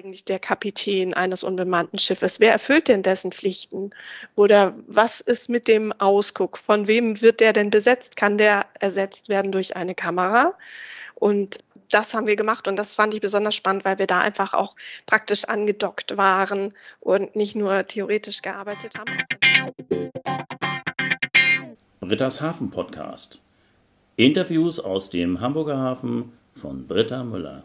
eigentlich 0.00 0.24
der 0.24 0.38
Kapitän 0.38 1.12
eines 1.12 1.44
unbemannten 1.44 1.98
Schiffes? 1.98 2.40
Wer 2.40 2.52
erfüllt 2.52 2.88
denn 2.88 3.02
dessen 3.02 3.32
Pflichten? 3.32 3.90
Oder 4.34 4.74
was 4.86 5.20
ist 5.20 5.50
mit 5.50 5.68
dem 5.68 5.92
Ausguck? 5.92 6.56
Von 6.56 6.86
wem 6.86 7.20
wird 7.20 7.40
der 7.40 7.52
denn 7.52 7.70
besetzt? 7.70 8.16
Kann 8.16 8.38
der 8.38 8.64
ersetzt 8.80 9.28
werden 9.28 9.52
durch 9.52 9.76
eine 9.76 9.94
Kamera? 9.94 10.54
Und 11.16 11.58
das 11.90 12.14
haben 12.14 12.26
wir 12.26 12.36
gemacht 12.36 12.66
und 12.66 12.78
das 12.78 12.94
fand 12.94 13.12
ich 13.12 13.20
besonders 13.20 13.54
spannend, 13.54 13.84
weil 13.84 13.98
wir 13.98 14.06
da 14.06 14.20
einfach 14.20 14.54
auch 14.54 14.74
praktisch 15.04 15.44
angedockt 15.44 16.16
waren 16.16 16.72
und 17.00 17.36
nicht 17.36 17.56
nur 17.56 17.86
theoretisch 17.86 18.40
gearbeitet 18.40 18.94
haben. 18.96 19.18
Britta's 22.00 22.40
Hafen 22.40 22.70
Podcast. 22.70 23.38
Interviews 24.16 24.80
aus 24.80 25.10
dem 25.10 25.40
Hamburger 25.40 25.78
Hafen 25.78 26.32
von 26.54 26.86
Britta 26.86 27.22
Müller. 27.22 27.64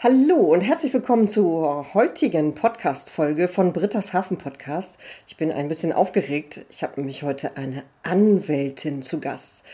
Hallo 0.00 0.36
und 0.36 0.60
herzlich 0.60 0.94
willkommen 0.94 1.26
zur 1.26 1.92
heutigen 1.92 2.54
Podcast-Folge 2.54 3.48
von 3.48 3.72
Britta's 3.72 4.12
Hafen 4.12 4.38
Podcast. 4.38 4.96
Ich 5.26 5.36
bin 5.36 5.50
ein 5.50 5.66
bisschen 5.66 5.92
aufgeregt. 5.92 6.64
Ich 6.70 6.84
habe 6.84 7.00
nämlich 7.00 7.24
heute 7.24 7.56
eine 7.56 7.82
Anwältin 8.04 9.02
zu 9.02 9.18
Gast. 9.18 9.64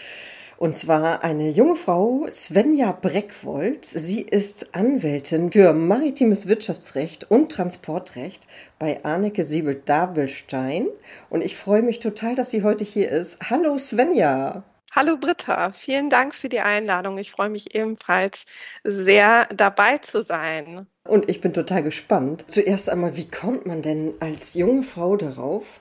Und 0.56 0.74
zwar 0.74 1.22
eine 1.24 1.50
junge 1.50 1.76
Frau, 1.76 2.26
Svenja 2.30 2.92
Breckwold. 2.92 3.84
Sie 3.84 4.22
ist 4.22 4.74
Anwältin 4.74 5.52
für 5.52 5.74
maritimes 5.74 6.48
Wirtschaftsrecht 6.48 7.30
und 7.30 7.52
Transportrecht 7.52 8.46
bei 8.78 9.04
Arneke 9.04 9.44
Siebel-Dabelstein. 9.44 10.86
Und 11.28 11.42
ich 11.42 11.54
freue 11.54 11.82
mich 11.82 11.98
total, 11.98 12.34
dass 12.34 12.50
sie 12.50 12.62
heute 12.62 12.82
hier 12.84 13.10
ist. 13.10 13.50
Hallo 13.50 13.76
Svenja. 13.76 14.64
Hallo 14.96 15.16
Britta, 15.16 15.72
vielen 15.72 16.08
Dank 16.08 16.36
für 16.36 16.48
die 16.48 16.60
Einladung. 16.60 17.18
Ich 17.18 17.32
freue 17.32 17.48
mich 17.48 17.74
ebenfalls 17.74 18.44
sehr 18.84 19.46
dabei 19.46 19.98
zu 19.98 20.22
sein. 20.22 20.86
Und 21.02 21.28
ich 21.28 21.40
bin 21.40 21.52
total 21.52 21.82
gespannt. 21.82 22.44
Zuerst 22.46 22.88
einmal, 22.88 23.16
wie 23.16 23.28
kommt 23.28 23.66
man 23.66 23.82
denn 23.82 24.14
als 24.20 24.54
junge 24.54 24.84
Frau 24.84 25.16
darauf, 25.16 25.80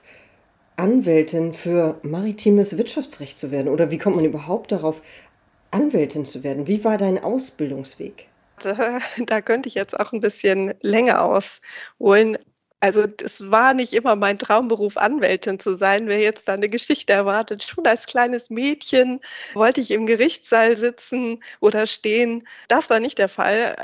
Anwältin 0.74 1.54
für 1.54 2.00
maritimes 2.02 2.76
Wirtschaftsrecht 2.76 3.38
zu 3.38 3.52
werden? 3.52 3.68
Oder 3.68 3.92
wie 3.92 3.98
kommt 3.98 4.16
man 4.16 4.24
überhaupt 4.24 4.72
darauf, 4.72 5.00
Anwältin 5.70 6.26
zu 6.26 6.42
werden? 6.42 6.66
Wie 6.66 6.82
war 6.82 6.98
dein 6.98 7.22
Ausbildungsweg? 7.22 8.26
Da 8.58 9.40
könnte 9.42 9.68
ich 9.68 9.76
jetzt 9.76 9.98
auch 9.98 10.12
ein 10.12 10.20
bisschen 10.20 10.74
länger 10.80 11.22
ausholen. 11.22 12.36
Also 12.84 13.06
es 13.24 13.50
war 13.50 13.72
nicht 13.72 13.94
immer 13.94 14.14
mein 14.14 14.38
Traumberuf, 14.38 14.98
Anwältin 14.98 15.58
zu 15.58 15.74
sein. 15.74 16.06
Wer 16.06 16.18
jetzt 16.18 16.48
da 16.48 16.52
eine 16.52 16.68
Geschichte 16.68 17.14
erwartet, 17.14 17.62
schon 17.62 17.86
als 17.86 18.04
kleines 18.04 18.50
Mädchen 18.50 19.20
wollte 19.54 19.80
ich 19.80 19.90
im 19.90 20.04
Gerichtssaal 20.04 20.76
sitzen 20.76 21.42
oder 21.60 21.86
stehen. 21.86 22.46
Das 22.68 22.90
war 22.90 23.00
nicht 23.00 23.16
der 23.16 23.30
Fall. 23.30 23.74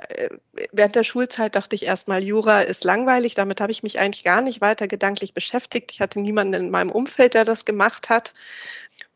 Während 0.72 0.96
der 0.96 1.04
Schulzeit 1.04 1.56
dachte 1.56 1.76
ich 1.76 1.86
erstmal, 1.86 2.22
Jura 2.22 2.60
ist 2.60 2.84
langweilig. 2.84 3.34
Damit 3.34 3.62
habe 3.62 3.72
ich 3.72 3.82
mich 3.82 3.98
eigentlich 3.98 4.22
gar 4.22 4.42
nicht 4.42 4.60
weiter 4.60 4.86
gedanklich 4.86 5.32
beschäftigt. 5.32 5.92
Ich 5.92 6.02
hatte 6.02 6.20
niemanden 6.20 6.52
in 6.52 6.70
meinem 6.70 6.90
Umfeld, 6.90 7.32
der 7.32 7.46
das 7.46 7.64
gemacht 7.64 8.10
hat 8.10 8.34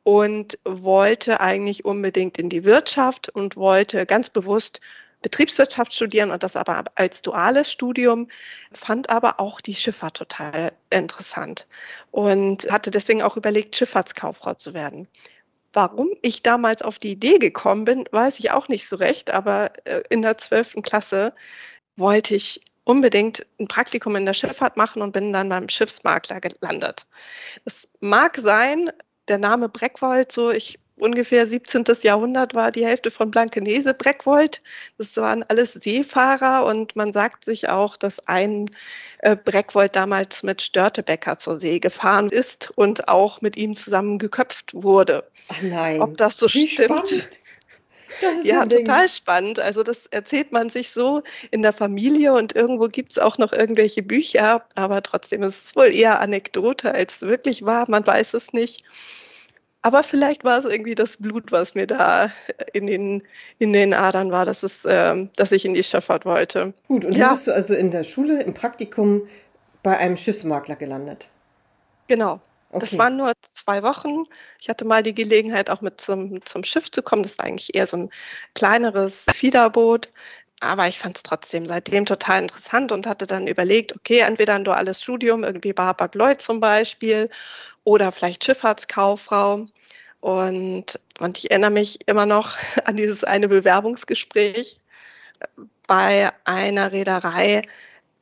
und 0.03 0.59
wollte 0.65 1.41
eigentlich 1.41 1.85
unbedingt 1.85 2.39
in 2.39 2.49
die 2.49 2.65
Wirtschaft 2.65 3.29
und 3.29 3.57
wollte 3.57 4.07
ganz 4.07 4.31
bewusst 4.31 4.81
Betriebswirtschaft 5.25 5.95
studieren 5.95 6.31
und 6.31 6.43
das 6.43 6.55
aber 6.55 6.85
als 6.97 7.23
duales 7.23 7.73
Studium, 7.73 8.29
fand 8.73 9.09
aber 9.09 9.41
auch 9.41 9.63
die 9.63 9.75
Schifffahrt 9.75 10.19
total 10.19 10.73
interessant 10.91 11.67
und 12.11 12.71
hatte 12.71 12.91
deswegen 12.91 13.23
auch 13.23 13.39
überlegt, 13.39 13.75
Schifffahrtskauffrau 13.75 14.53
zu 14.53 14.75
werden. 14.75 15.09
Warum 15.73 16.11
ich 16.21 16.43
damals 16.43 16.83
auf 16.83 16.99
die 16.99 17.13
Idee 17.13 17.39
gekommen 17.39 17.87
bin, 17.87 18.05
weiß 18.13 18.39
ich 18.39 18.51
auch 18.51 18.69
nicht 18.69 18.87
so 18.87 18.97
recht, 18.97 19.31
aber 19.31 19.73
äh, 19.87 20.03
in 20.11 20.21
der 20.21 20.37
zwölften 20.37 20.83
Klasse 20.83 21.35
wollte 21.97 22.35
ich 22.35 22.61
unbedingt 22.85 23.47
ein 23.59 23.67
Praktikum 23.67 24.15
in 24.17 24.27
der 24.27 24.35
Schifffahrt 24.35 24.77
machen 24.77 25.01
und 25.01 25.13
bin 25.13 25.33
dann 25.33 25.49
beim 25.49 25.71
Schiffsmakler 25.71 26.41
gelandet. 26.41 27.07
Es 27.65 27.89
mag 28.01 28.37
sein, 28.37 28.91
der 29.29 29.39
Name 29.39 29.71
Breckwold, 29.71 30.31
so 30.31 30.51
ich 30.51 30.79
ungefähr 30.99 31.47
17. 31.47 31.85
Jahrhundert 32.03 32.55
war 32.55 32.71
die 32.71 32.85
Hälfte 32.85 33.11
von 33.11 33.31
Blankenese 33.31 33.95
Breckwold. 33.95 34.63
Das 34.99 35.17
waren 35.17 35.43
alles 35.43 35.73
Seefahrer 35.73 36.67
und 36.67 36.97
man 36.97 37.13
sagt 37.13 37.45
sich 37.45 37.69
auch, 37.69 37.97
dass 37.97 38.27
ein 38.27 38.71
äh, 39.19 39.37
Breckwold 39.37 39.97
damals 39.97 40.43
mit 40.43 40.63
Störtebecker 40.63 41.39
zur 41.39 41.59
See 41.59 41.79
gefahren 41.79 42.29
ist 42.29 42.73
und 42.77 43.09
auch 43.09 43.41
mit 43.41 43.57
ihm 43.57 43.75
zusammen 43.75 44.19
geköpft 44.19 44.73
wurde. 44.75 45.25
Ach 45.49 45.63
nein. 45.63 46.01
Ob 46.01 46.17
das 46.17 46.39
so 46.39 46.47
Wie 46.53 46.69
stimmt? 46.69 47.09
Spannend. 47.09 47.29
ja, 48.45 48.65
total 48.67 49.09
spannend. 49.09 49.59
Also 49.59 49.83
das 49.83 50.07
erzählt 50.07 50.53
man 50.53 50.71
sich 50.71 50.91
so 50.91 51.23
in 51.51 51.63
der 51.63 51.73
Familie 51.73 52.33
und 52.33 52.55
irgendwo 52.55 52.87
gibt 52.87 53.13
es 53.13 53.19
auch 53.19 53.39
noch 53.39 53.53
irgendwelche 53.53 54.03
Bücher, 54.03 54.65
aber 54.75 55.03
trotzdem 55.03 55.43
ist 55.43 55.65
es 55.65 55.77
wohl 55.77 55.93
eher 55.93 56.21
Anekdote 56.21 56.95
als 56.95 57.23
wirklich 57.23 57.65
wahr. 57.65 57.87
Man 57.89 58.07
weiß 58.07 58.35
es 58.35 58.53
nicht. 58.53 58.85
Aber 59.85 60.03
vielleicht 60.03 60.45
war 60.45 60.59
es 60.59 60.65
irgendwie 60.65 60.95
das 60.95 61.19
Blut, 61.19 61.53
was 61.53 61.75
mir 61.75 61.87
da 61.87 62.31
in 62.73 62.87
den, 62.87 63.23
in 63.59 63.75
den 63.75 63.93
Adern 63.93 64.31
war, 64.31 64.47
dass, 64.47 64.63
es, 64.63 64.87
äh, 64.87 65.27
dass 65.37 65.53
ich 65.53 65.67
in 65.67 65.75
die 65.75 65.83
Schifffahrt 65.83 66.25
wollte. 66.25 66.73
Gut, 66.89 67.05
und 67.05 67.15
ja. 67.15 67.27
dann 67.27 67.35
bist 67.35 67.47
du 67.49 67.55
also 67.55 67.75
in 67.75 67.91
der 67.91 68.03
Schule 68.03 68.43
im 68.43 68.55
Praktikum 68.55 69.29
bei 69.83 69.99
einem 69.99 70.17
Schiffsmakler 70.17 70.77
gelandet. 70.77 71.29
Genau. 72.09 72.41
Okay. 72.71 72.81
Das 72.81 72.97
waren 72.97 73.19
nur 73.19 73.33
zwei 73.43 73.83
Wochen. 73.83 74.25
Ich 74.59 74.71
hatte 74.71 74.87
mal 74.87 75.03
die 75.03 75.15
Gelegenheit, 75.15 75.69
auch 75.69 75.83
mit 75.83 76.01
zum, 76.01 76.43
zum 76.47 76.65
Schiff 76.65 76.91
zu 76.91 77.03
kommen. 77.03 77.23
Das 77.23 77.37
war 77.37 77.45
eigentlich 77.45 77.75
eher 77.75 77.87
so 77.87 77.99
ein 77.99 78.11
kleineres 78.55 79.27
Fiederboot. 79.35 80.09
Aber 80.61 80.89
ich 80.89 80.99
fand 80.99 81.19
es 81.19 81.25
trotzdem 81.25 81.67
seitdem 81.67 82.07
total 82.07 82.41
interessant 82.41 82.91
und 82.91 83.07
hatte 83.07 83.27
dann 83.27 83.47
überlegt, 83.47 83.95
okay, 83.95 84.21
entweder 84.21 84.55
ein 84.55 84.65
duales 84.65 85.03
Studium, 85.03 85.45
irgendwie 85.45 85.75
bei 85.75 85.83
Hapag-Lloyd 85.83 86.41
zum 86.41 86.61
Beispiel, 86.61 87.29
oder 87.85 88.13
vielleicht 88.13 88.45
Schifffahrtskauffrau. 88.45 89.67
Und, 90.21 90.99
und 91.21 91.39
ich 91.39 91.51
erinnere 91.51 91.71
mich 91.71 92.09
immer 92.09 92.27
noch 92.27 92.57
an 92.85 92.97
dieses 92.97 93.25
eine 93.25 93.49
Bewerbungsgespräch 93.49 94.81
bei 95.87 96.31
einer 96.45 96.93
Reederei, 96.93 97.63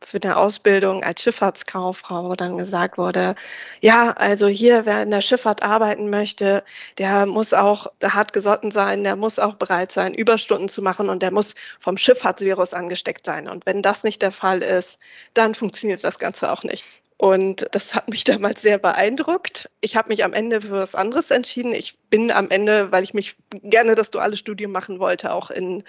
für 0.04 0.18
eine 0.22 0.36
Ausbildung 0.36 1.02
als 1.02 1.22
Schifffahrtskauffrau, 1.22 2.28
wo 2.28 2.34
dann 2.34 2.58
gesagt 2.58 2.98
wurde, 2.98 3.34
ja, 3.80 4.10
also 4.10 4.46
hier, 4.46 4.86
wer 4.86 5.02
in 5.02 5.10
der 5.10 5.20
Schifffahrt 5.20 5.62
arbeiten 5.62 6.10
möchte, 6.10 6.64
der 6.98 7.26
muss 7.26 7.54
auch 7.54 7.86
hart 8.02 8.32
gesotten 8.32 8.70
sein, 8.70 9.04
der 9.04 9.16
muss 9.16 9.38
auch 9.38 9.54
bereit 9.54 9.92
sein, 9.92 10.14
Überstunden 10.14 10.68
zu 10.68 10.82
machen 10.82 11.08
und 11.08 11.22
der 11.22 11.30
muss 11.30 11.54
vom 11.80 11.96
Schifffahrtsvirus 11.96 12.74
angesteckt 12.74 13.26
sein. 13.26 13.48
Und 13.48 13.66
wenn 13.66 13.82
das 13.82 14.04
nicht 14.04 14.22
der 14.22 14.32
Fall 14.32 14.62
ist, 14.62 14.98
dann 15.34 15.54
funktioniert 15.54 16.04
das 16.04 16.18
Ganze 16.18 16.52
auch 16.52 16.62
nicht. 16.62 16.84
Und 17.22 17.66
das 17.70 17.94
hat 17.94 18.08
mich 18.08 18.24
damals 18.24 18.62
sehr 18.62 18.78
beeindruckt. 18.78 19.70
Ich 19.80 19.94
habe 19.94 20.08
mich 20.08 20.24
am 20.24 20.32
Ende 20.32 20.60
für 20.60 20.72
was 20.72 20.96
anderes 20.96 21.30
entschieden. 21.30 21.72
Ich 21.72 21.96
bin 22.10 22.32
am 22.32 22.50
Ende, 22.50 22.90
weil 22.90 23.04
ich 23.04 23.14
mich 23.14 23.36
gerne 23.62 23.94
das 23.94 24.10
duale 24.10 24.36
Studium 24.36 24.72
machen 24.72 24.98
wollte, 24.98 25.32
auch 25.32 25.52
in, 25.52 25.84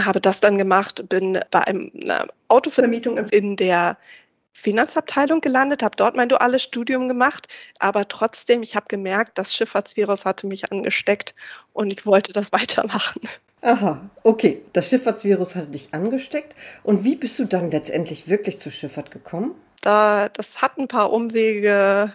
habe 0.00 0.20
das 0.20 0.38
dann 0.38 0.58
gemacht, 0.58 1.08
bin 1.08 1.40
bei 1.50 1.66
einer 1.66 2.28
Autovermietung 2.46 3.18
in 3.18 3.56
der 3.56 3.98
Finanzabteilung 4.52 5.40
gelandet, 5.40 5.82
habe 5.82 5.96
dort 5.96 6.14
mein 6.14 6.28
duales 6.28 6.62
Studium 6.62 7.08
gemacht, 7.08 7.48
aber 7.80 8.06
trotzdem, 8.06 8.62
ich 8.62 8.76
habe 8.76 8.86
gemerkt, 8.88 9.38
das 9.38 9.52
Schifffahrtsvirus 9.52 10.24
hatte 10.24 10.46
mich 10.46 10.70
angesteckt 10.70 11.34
und 11.72 11.90
ich 11.90 12.06
wollte 12.06 12.32
das 12.32 12.52
weitermachen. 12.52 13.22
Aha, 13.62 14.08
okay, 14.22 14.62
das 14.72 14.88
Schifffahrtsvirus 14.88 15.56
hatte 15.56 15.66
dich 15.66 15.92
angesteckt 15.92 16.54
und 16.84 17.02
wie 17.02 17.16
bist 17.16 17.40
du 17.40 17.44
dann 17.44 17.72
letztendlich 17.72 18.28
wirklich 18.28 18.58
zur 18.58 18.70
Schifffahrt 18.70 19.10
gekommen? 19.10 19.56
Da, 19.80 20.28
das 20.28 20.62
hat 20.62 20.78
ein 20.78 20.88
paar 20.88 21.12
Umwege 21.12 22.12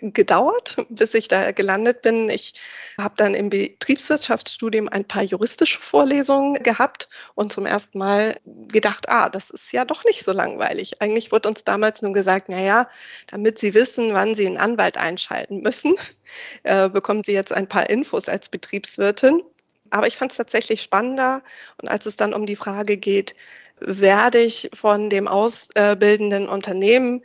gedauert, 0.00 0.76
bis 0.88 1.14
ich 1.14 1.28
da 1.28 1.52
gelandet 1.52 2.02
bin. 2.02 2.30
Ich 2.30 2.54
habe 2.98 3.14
dann 3.16 3.34
im 3.34 3.50
Betriebswirtschaftsstudium 3.50 4.88
ein 4.88 5.04
paar 5.04 5.22
juristische 5.22 5.80
Vorlesungen 5.80 6.62
gehabt 6.62 7.08
und 7.34 7.52
zum 7.52 7.66
ersten 7.66 7.98
Mal 7.98 8.36
gedacht, 8.44 9.08
ah, 9.08 9.28
das 9.28 9.50
ist 9.50 9.72
ja 9.72 9.84
doch 9.84 10.04
nicht 10.04 10.24
so 10.24 10.32
langweilig. 10.32 11.02
Eigentlich 11.02 11.32
wurde 11.32 11.48
uns 11.48 11.64
damals 11.64 12.02
nur 12.02 12.12
gesagt, 12.12 12.48
naja, 12.48 12.88
damit 13.26 13.58
Sie 13.58 13.74
wissen, 13.74 14.14
wann 14.14 14.34
Sie 14.34 14.46
einen 14.46 14.58
Anwalt 14.58 14.96
einschalten 14.96 15.60
müssen, 15.60 15.94
äh, 16.62 16.88
bekommen 16.88 17.22
Sie 17.24 17.32
jetzt 17.32 17.52
ein 17.52 17.68
paar 17.68 17.90
Infos 17.90 18.28
als 18.28 18.48
Betriebswirtin. 18.48 19.42
Aber 19.90 20.06
ich 20.06 20.16
fand 20.16 20.30
es 20.30 20.36
tatsächlich 20.36 20.82
spannender. 20.82 21.42
Und 21.82 21.88
als 21.88 22.06
es 22.06 22.16
dann 22.16 22.32
um 22.32 22.46
die 22.46 22.54
Frage 22.54 22.96
geht, 22.96 23.34
werde 23.80 24.38
ich 24.38 24.70
von 24.72 25.10
dem 25.10 25.28
ausbildenden 25.28 26.48
Unternehmen 26.48 27.22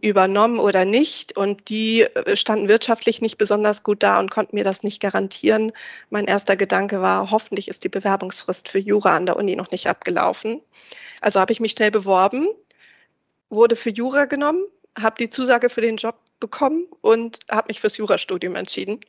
übernommen 0.00 0.58
oder 0.58 0.84
nicht. 0.84 1.36
Und 1.36 1.68
die 1.68 2.06
standen 2.34 2.68
wirtschaftlich 2.68 3.22
nicht 3.22 3.38
besonders 3.38 3.82
gut 3.82 4.02
da 4.02 4.18
und 4.18 4.30
konnten 4.30 4.56
mir 4.56 4.64
das 4.64 4.82
nicht 4.82 5.00
garantieren. 5.00 5.72
Mein 6.10 6.26
erster 6.26 6.56
Gedanke 6.56 7.00
war, 7.00 7.30
hoffentlich 7.30 7.68
ist 7.68 7.84
die 7.84 7.88
Bewerbungsfrist 7.88 8.68
für 8.68 8.78
Jura 8.78 9.16
an 9.16 9.26
der 9.26 9.36
Uni 9.36 9.56
noch 9.56 9.70
nicht 9.70 9.86
abgelaufen. 9.88 10.60
Also 11.20 11.40
habe 11.40 11.52
ich 11.52 11.60
mich 11.60 11.72
schnell 11.72 11.90
beworben, 11.90 12.46
wurde 13.48 13.76
für 13.76 13.90
Jura 13.90 14.26
genommen, 14.26 14.64
habe 14.98 15.16
die 15.18 15.30
Zusage 15.30 15.70
für 15.70 15.80
den 15.80 15.96
Job 15.96 16.16
bekommen 16.40 16.86
und 17.00 17.38
habe 17.50 17.68
mich 17.68 17.80
fürs 17.80 17.96
Jurastudium 17.96 18.54
entschieden. 18.54 19.00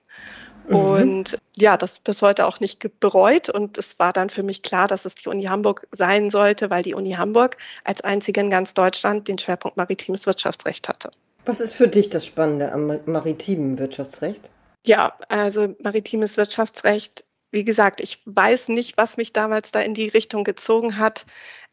Mhm. 0.68 0.76
Und 0.76 1.38
ja, 1.56 1.78
das 1.78 2.00
bis 2.00 2.22
heute 2.22 2.46
auch 2.46 2.60
nicht 2.60 3.00
bereut. 3.00 3.50
Und 3.50 3.78
es 3.78 4.00
war 4.00 4.14
dann 4.14 4.30
für 4.30 4.44
mich 4.44 4.62
klar, 4.64 4.88
dass 4.88 5.06
es 5.06 5.16
die 5.16 5.30
Uni 5.30 5.44
Hamburg 5.44 5.88
sein 5.92 6.30
sollte, 6.30 6.70
weil 6.70 6.84
die 6.84 6.94
Uni 6.94 7.12
Hamburg 7.12 7.58
als 7.84 8.02
einzige 8.02 8.42
in 8.42 8.50
ganz 8.50 8.74
Deutschland 8.74 9.28
den 9.28 9.40
Schwerpunkt 9.40 9.78
maritimes 9.78 10.26
Wirtschaftsrecht 10.26 10.90
hatte. 10.90 11.12
Was 11.46 11.62
ist 11.62 11.76
für 11.76 11.88
dich 11.88 12.10
das 12.10 12.26
Spannende 12.26 12.72
am 12.72 13.00
maritimen 13.06 13.80
Wirtschaftsrecht? 13.80 14.50
Ja, 14.86 15.18
also 15.30 15.76
maritimes 15.82 16.38
Wirtschaftsrecht, 16.38 17.26
wie 17.52 17.64
gesagt, 17.64 18.02
ich 18.02 18.22
weiß 18.26 18.68
nicht, 18.70 18.98
was 18.98 19.18
mich 19.18 19.34
damals 19.34 19.72
da 19.72 19.80
in 19.80 19.94
die 19.94 20.10
Richtung 20.10 20.44
gezogen 20.44 20.98
hat, 20.98 21.26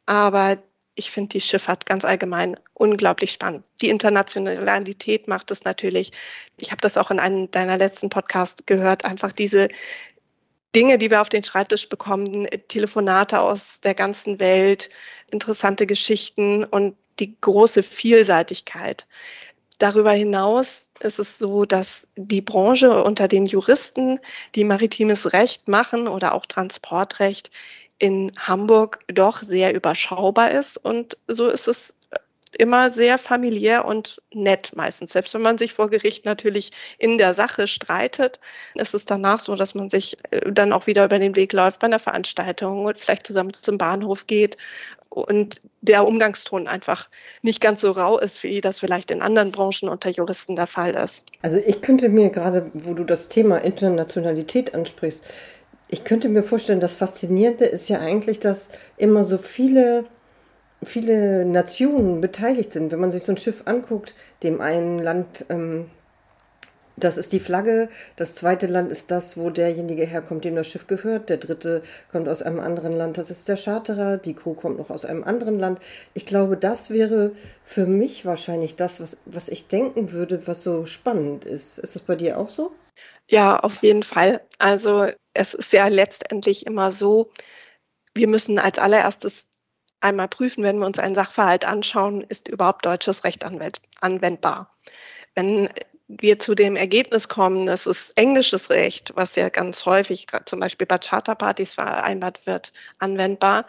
aber 0.07 0.59
ich 0.95 1.11
finde 1.11 1.31
die 1.31 1.41
Schifffahrt 1.41 1.87
ganz 1.87 2.05
allgemein 2.05 2.57
unglaublich 2.73 3.33
spannend. 3.33 3.65
Die 3.81 3.89
Internationalität 3.89 5.29
macht 5.29 5.51
es 5.51 5.65
natürlich. 5.65 6.13
Ich 6.61 6.71
habe 6.71 6.81
das 6.81 6.97
auch 6.97 7.11
in 7.11 7.19
einem 7.19 7.51
deiner 7.51 7.79
letzten 7.79 8.11
Podcasts 8.11 8.65
gehört, 8.67 9.05
einfach 9.05 9.33
diese 9.33 9.69
Dinge, 10.75 10.99
die 10.99 11.11
wir 11.11 11.21
auf 11.21 11.29
den 11.29 11.45
Schreibtisch 11.45 11.89
bekommen, 11.89 12.47
Telefonate 12.69 13.41
aus 13.41 13.81
der 13.81 13.95
ganzen 13.95 14.41
Welt, 14.41 14.91
interessante 15.31 15.87
Geschichten 15.87 16.65
und 16.65 16.97
die 17.21 17.41
große 17.41 17.83
Vielseitigkeit. 17.83 19.07
Darüber 19.79 20.13
hinaus 20.13 20.91
ist 21.01 21.19
es 21.19 21.39
so, 21.39 21.65
dass 21.65 22.09
die 22.17 22.41
Branche 22.41 23.03
unter 23.03 23.29
den 23.29 23.47
Juristen, 23.47 24.21
die 24.55 24.65
maritimes 24.65 25.33
Recht 25.33 25.69
machen 25.69 26.07
oder 26.09 26.35
auch 26.35 26.47
Transportrecht, 26.47 27.51
in 27.99 28.33
Hamburg 28.39 29.01
doch 29.09 29.43
sehr 29.43 29.75
überschaubar 29.75 30.51
ist. 30.51 30.77
Und 30.77 31.17
so 31.29 31.49
ist 31.49 31.69
es 31.69 31.97
immer 32.59 32.91
sehr 32.91 33.19
familiär 33.19 33.85
und 33.85 34.23
nett 34.33 34.73
meistens. 34.75 35.13
Selbst 35.13 35.35
wenn 35.35 35.43
man 35.43 35.59
sich 35.59 35.73
vor 35.73 35.91
Gericht 35.91 36.25
natürlich 36.25 36.71
in 36.99 37.19
der 37.19 37.35
Sache 37.35 37.67
streitet, 37.67 38.41
ist 38.75 38.95
es 38.95 39.05
danach 39.05 39.41
so, 39.41 39.57
dass 39.57 39.75
man 39.75 39.89
sich 39.89 40.17
äh, 40.31 40.53
dann 40.53 40.73
auch 40.73 40.87
wieder 40.87 41.05
über 41.05 41.19
den 41.19 41.37
Weg 41.37 41.53
läuft 41.53 41.81
bei 41.81 41.87
einer 41.87 41.99
Veranstaltung 41.99 42.85
und 42.85 42.99
vielleicht 42.99 43.27
zusammen 43.27 43.53
zum 43.53 43.79
Bahnhof 43.79 44.27
geht 44.27 44.57
und 45.15 45.61
der 45.81 46.07
Umgangston 46.07 46.67
einfach 46.67 47.09
nicht 47.43 47.61
ganz 47.61 47.81
so 47.81 47.93
rau 47.93 48.19
ist, 48.19 48.43
wie 48.43 48.61
das 48.61 48.81
vielleicht 48.81 49.11
in 49.11 49.23
anderen 49.23 49.53
Branchen 49.53 49.89
unter 49.89 50.11
Juristen 50.11 50.57
der 50.57 50.67
Fall 50.67 50.95
ist. 50.97 51.25
Also 51.43 51.59
ich 51.65 51.81
könnte 51.81 52.09
mir 52.09 52.31
gerade, 52.31 52.71
wo 52.75 52.95
du 52.95 53.05
das 53.05 53.29
Thema 53.29 53.59
Internationalität 53.59 54.75
ansprichst, 54.75 55.23
ich 55.89 56.05
könnte 56.05 56.29
mir 56.29 56.43
vorstellen, 56.43 56.81
das 56.81 56.95
Faszinierende 56.95 57.65
ist 57.67 57.89
ja 57.89 58.01
eigentlich, 58.01 58.41
dass 58.41 58.71
immer 58.97 59.25
so 59.25 59.39
viele, 59.39 60.05
viele 60.83 61.45
Nationen 61.45 62.21
beteiligt 62.21 62.73
sind. 62.73 62.91
Wenn 62.91 63.01
man 63.01 63.11
sich 63.11 63.23
so 63.23 63.33
ein 63.33 63.39
Schiff 63.39 63.63
anguckt, 63.67 64.15
dem 64.43 64.61
einen 64.61 64.99
Land, 64.99 65.45
ähm, 65.51 65.91
das 66.97 67.19
ist 67.19 67.33
die 67.33 67.41
Flagge, 67.41 67.89
das 68.17 68.37
zweite 68.37 68.67
Land 68.67 68.91
ist 68.91 69.11
das, 69.11 69.37
wo 69.37 69.51
derjenige 69.51 70.05
herkommt, 70.05 70.45
dem 70.45 70.55
das 70.55 70.69
Schiff 70.69 70.87
gehört, 70.87 71.29
der 71.29 71.39
dritte 71.39 71.83
kommt 72.13 72.29
aus 72.29 72.41
einem 72.41 72.61
anderen 72.61 72.93
Land, 72.93 73.19
das 73.19 73.31
ist 73.31 73.49
der 73.49 73.57
Charterer, 73.57 74.17
die 74.17 74.35
Crew 74.35 74.55
kommt 74.55 74.79
noch 74.79 74.91
aus 74.91 75.05
einem 75.05 75.25
anderen 75.25 75.59
Land. 75.59 75.81
Ich 76.15 76.25
glaube, 76.25 76.57
das 76.57 76.91
wäre 76.91 77.33
für 77.65 77.87
mich 77.87 78.25
wahrscheinlich 78.25 78.77
das, 78.77 79.01
was, 79.01 79.17
was 79.27 79.49
ich 79.49 79.67
denken 79.67 80.13
würde, 80.13 80.47
was 80.47 80.63
so 80.63 80.87
spannend 80.87 81.45
ist. 81.45 81.79
Ist 81.79 81.97
das 81.97 82.03
bei 82.03 82.15
dir 82.15 82.39
auch 82.39 82.49
so? 82.49 82.73
Ja, 83.31 83.59
auf 83.59 83.83
jeden 83.83 84.03
Fall. 84.03 84.47
Also 84.59 85.09
es 85.33 85.55
ist 85.55 85.73
ja 85.73 85.89
letztendlich 85.89 86.67
immer 86.67 86.93
so, 86.93 87.33
wir 88.15 88.29
müssen 88.29 88.59
als 88.59 88.79
allererstes 88.79 89.49
einmal 90.01 90.29
prüfen, 90.29 90.63
wenn 90.63 90.79
wir 90.79 90.87
uns 90.87 90.99
einen 90.99 91.15
Sachverhalt 91.15 91.65
anschauen, 91.65 92.21
ist 92.23 92.49
überhaupt 92.49 92.85
deutsches 92.85 93.25
Recht 93.25 93.45
anwendbar. 93.45 94.77
Wenn 95.35 95.69
wir 96.07 96.39
zu 96.39 96.55
dem 96.55 96.77
Ergebnis 96.77 97.29
kommen, 97.29 97.67
es 97.67 98.11
englisches 98.11 98.69
Recht, 98.71 99.13
was 99.17 99.37
ja 99.37 99.49
ganz 99.49 99.87
häufig 99.87 100.27
zum 100.45 100.61
Beispiel 100.61 100.87
bei 100.87 100.99
Charterpartys 100.99 101.75
vereinbart 101.75 102.47
wird, 102.47 102.75
anwendbar, 102.99 103.67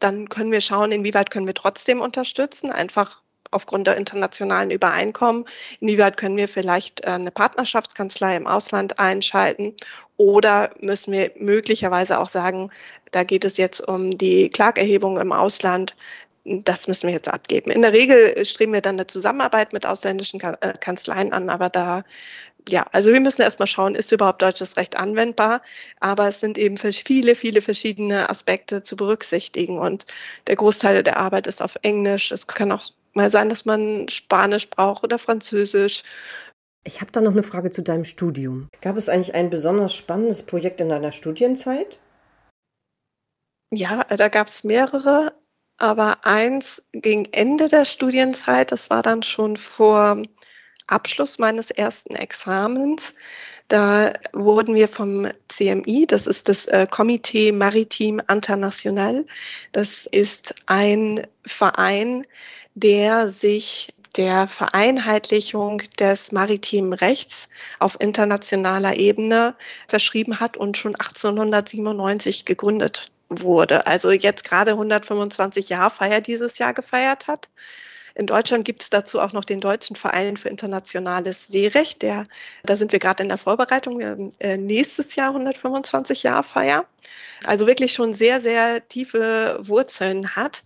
dann 0.00 0.28
können 0.28 0.50
wir 0.50 0.60
schauen, 0.60 0.90
inwieweit 0.92 1.30
können 1.30 1.46
wir 1.46 1.54
trotzdem 1.54 2.00
unterstützen, 2.00 2.72
einfach 2.72 3.22
aufgrund 3.56 3.86
der 3.86 3.96
internationalen 3.96 4.70
Übereinkommen, 4.70 5.46
inwieweit 5.80 6.16
können 6.16 6.36
wir 6.36 6.46
vielleicht 6.46 7.04
äh, 7.04 7.10
eine 7.10 7.30
Partnerschaftskanzlei 7.30 8.36
im 8.36 8.46
Ausland 8.46 8.98
einschalten? 8.98 9.74
Oder 10.18 10.70
müssen 10.80 11.12
wir 11.12 11.32
möglicherweise 11.36 12.18
auch 12.18 12.28
sagen, 12.28 12.70
da 13.10 13.24
geht 13.24 13.44
es 13.44 13.56
jetzt 13.56 13.80
um 13.80 14.16
die 14.16 14.50
Klagerhebung 14.50 15.18
im 15.18 15.32
Ausland, 15.32 15.96
das 16.46 16.86
müssen 16.86 17.08
wir 17.08 17.14
jetzt 17.14 17.28
abgeben. 17.28 17.70
In 17.70 17.82
der 17.82 17.92
Regel 17.92 18.44
streben 18.44 18.72
wir 18.72 18.80
dann 18.80 18.96
eine 18.96 19.06
Zusammenarbeit 19.06 19.72
mit 19.72 19.84
ausländischen 19.84 20.40
äh, 20.40 20.74
Kanzleien 20.80 21.32
an, 21.32 21.50
aber 21.50 21.70
da, 21.70 22.04
ja, 22.68 22.86
also 22.92 23.12
wir 23.12 23.20
müssen 23.20 23.42
erstmal 23.42 23.66
schauen, 23.66 23.94
ist 23.94 24.12
überhaupt 24.12 24.42
deutsches 24.42 24.76
Recht 24.76 24.96
anwendbar, 24.96 25.62
aber 26.00 26.28
es 26.28 26.40
sind 26.40 26.58
eben 26.58 26.76
viele, 26.78 27.34
viele 27.34 27.62
verschiedene 27.62 28.30
Aspekte 28.30 28.82
zu 28.82 28.96
berücksichtigen. 28.96 29.78
Und 29.78 30.06
der 30.46 30.56
Großteil 30.56 31.02
der 31.02 31.16
Arbeit 31.18 31.46
ist 31.46 31.62
auf 31.62 31.76
Englisch. 31.82 32.30
Es 32.30 32.46
kann 32.46 32.72
auch 32.72 32.84
mal 33.16 33.30
sein, 33.30 33.48
dass 33.48 33.64
man 33.64 34.08
Spanisch 34.08 34.70
braucht 34.70 35.02
oder 35.02 35.18
Französisch. 35.18 36.02
Ich 36.84 37.00
habe 37.00 37.10
da 37.10 37.20
noch 37.20 37.32
eine 37.32 37.42
Frage 37.42 37.70
zu 37.70 37.82
deinem 37.82 38.04
Studium. 38.04 38.68
Gab 38.80 38.96
es 38.96 39.08
eigentlich 39.08 39.34
ein 39.34 39.50
besonders 39.50 39.94
spannendes 39.94 40.44
Projekt 40.44 40.80
in 40.80 40.88
deiner 40.88 41.10
Studienzeit? 41.10 41.98
Ja, 43.72 44.04
da 44.04 44.28
gab 44.28 44.46
es 44.46 44.62
mehrere, 44.62 45.34
aber 45.78 46.24
eins 46.24 46.84
gegen 46.92 47.24
Ende 47.32 47.68
der 47.68 47.84
Studienzeit, 47.84 48.70
das 48.70 48.90
war 48.90 49.02
dann 49.02 49.24
schon 49.24 49.56
vor 49.56 50.22
Abschluss 50.86 51.38
meines 51.38 51.72
ersten 51.72 52.14
Examens. 52.14 53.14
Da 53.68 54.12
wurden 54.32 54.74
wir 54.74 54.86
vom 54.86 55.26
CMI, 55.48 56.06
das 56.06 56.26
ist 56.26 56.48
das 56.48 56.66
äh, 56.66 56.86
Comité 56.88 57.52
Maritim 57.52 58.22
International, 58.30 59.26
das 59.72 60.06
ist 60.06 60.54
ein 60.66 61.26
Verein, 61.44 62.24
der 62.74 63.28
sich 63.28 63.92
der 64.16 64.48
Vereinheitlichung 64.48 65.82
des 65.98 66.32
maritimen 66.32 66.92
Rechts 66.92 67.48
auf 67.78 67.96
internationaler 68.00 68.96
Ebene 68.96 69.54
verschrieben 69.88 70.40
hat 70.40 70.56
und 70.56 70.76
schon 70.76 70.94
1897 70.94 72.44
gegründet 72.44 73.06
wurde. 73.28 73.86
Also 73.86 74.10
jetzt 74.10 74.44
gerade 74.44 74.72
125 74.72 75.68
Jahre 75.68 75.90
Feier 75.90 76.20
dieses 76.20 76.58
Jahr 76.58 76.72
gefeiert 76.72 77.26
hat. 77.26 77.48
In 78.16 78.26
Deutschland 78.26 78.64
gibt 78.64 78.80
es 78.82 78.88
dazu 78.88 79.20
auch 79.20 79.34
noch 79.34 79.44
den 79.44 79.60
Deutschen 79.60 79.94
Verein 79.94 80.38
für 80.38 80.48
internationales 80.48 81.48
Seerecht. 81.48 82.00
Der, 82.00 82.26
da 82.64 82.78
sind 82.78 82.92
wir 82.92 82.98
gerade 82.98 83.22
in 83.22 83.28
der 83.28 83.36
Vorbereitung. 83.36 83.98
Wir 83.98 84.08
haben 84.08 84.32
äh, 84.38 84.56
nächstes 84.56 85.16
Jahr 85.16 85.28
125 85.28 86.22
Jahre 86.22 86.42
Feier. 86.42 86.86
Also 87.44 87.66
wirklich 87.66 87.92
schon 87.92 88.14
sehr, 88.14 88.40
sehr 88.40 88.88
tiefe 88.88 89.58
Wurzeln 89.60 90.34
hat. 90.34 90.62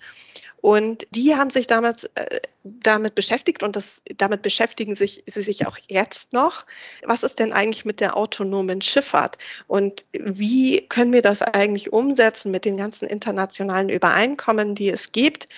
Und 0.60 1.08
die 1.10 1.34
haben 1.34 1.50
sich 1.50 1.66
damals 1.66 2.04
äh, 2.14 2.40
damit 2.62 3.14
beschäftigt 3.14 3.62
und 3.62 3.74
das, 3.74 4.02
damit 4.16 4.42
beschäftigen 4.42 4.94
sich, 4.94 5.24
sie 5.26 5.40
sich 5.40 5.66
auch 5.66 5.78
jetzt 5.88 6.32
noch. 6.32 6.66
Was 7.02 7.22
ist 7.22 7.38
denn 7.38 7.52
eigentlich 7.52 7.84
mit 7.84 8.00
der 8.00 8.16
autonomen 8.16 8.82
Schifffahrt? 8.82 9.38
Und 9.66 10.04
wie 10.12 10.86
können 10.88 11.12
wir 11.12 11.22
das 11.22 11.42
eigentlich 11.42 11.92
umsetzen 11.92 12.52
mit 12.52 12.64
den 12.64 12.76
ganzen 12.76 13.08
internationalen 13.08 13.88
Übereinkommen, 13.88 14.74
die 14.74 14.90
es 14.90 15.12
gibt? 15.12 15.48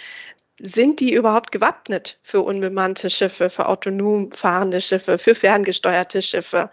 Sind 0.59 1.01
die 1.01 1.15
überhaupt 1.15 1.51
gewappnet 1.51 2.19
für 2.23 2.43
unbemannte 2.43 3.11
Schiffe, 3.11 3.51
für 3.51 3.69
autonom 3.69 4.31
fahrende 4.33 4.81
Schiffe, 4.81 5.19
für 5.19 5.35
ferngesteuerte 5.35 6.23
Schiffe? 6.23 6.71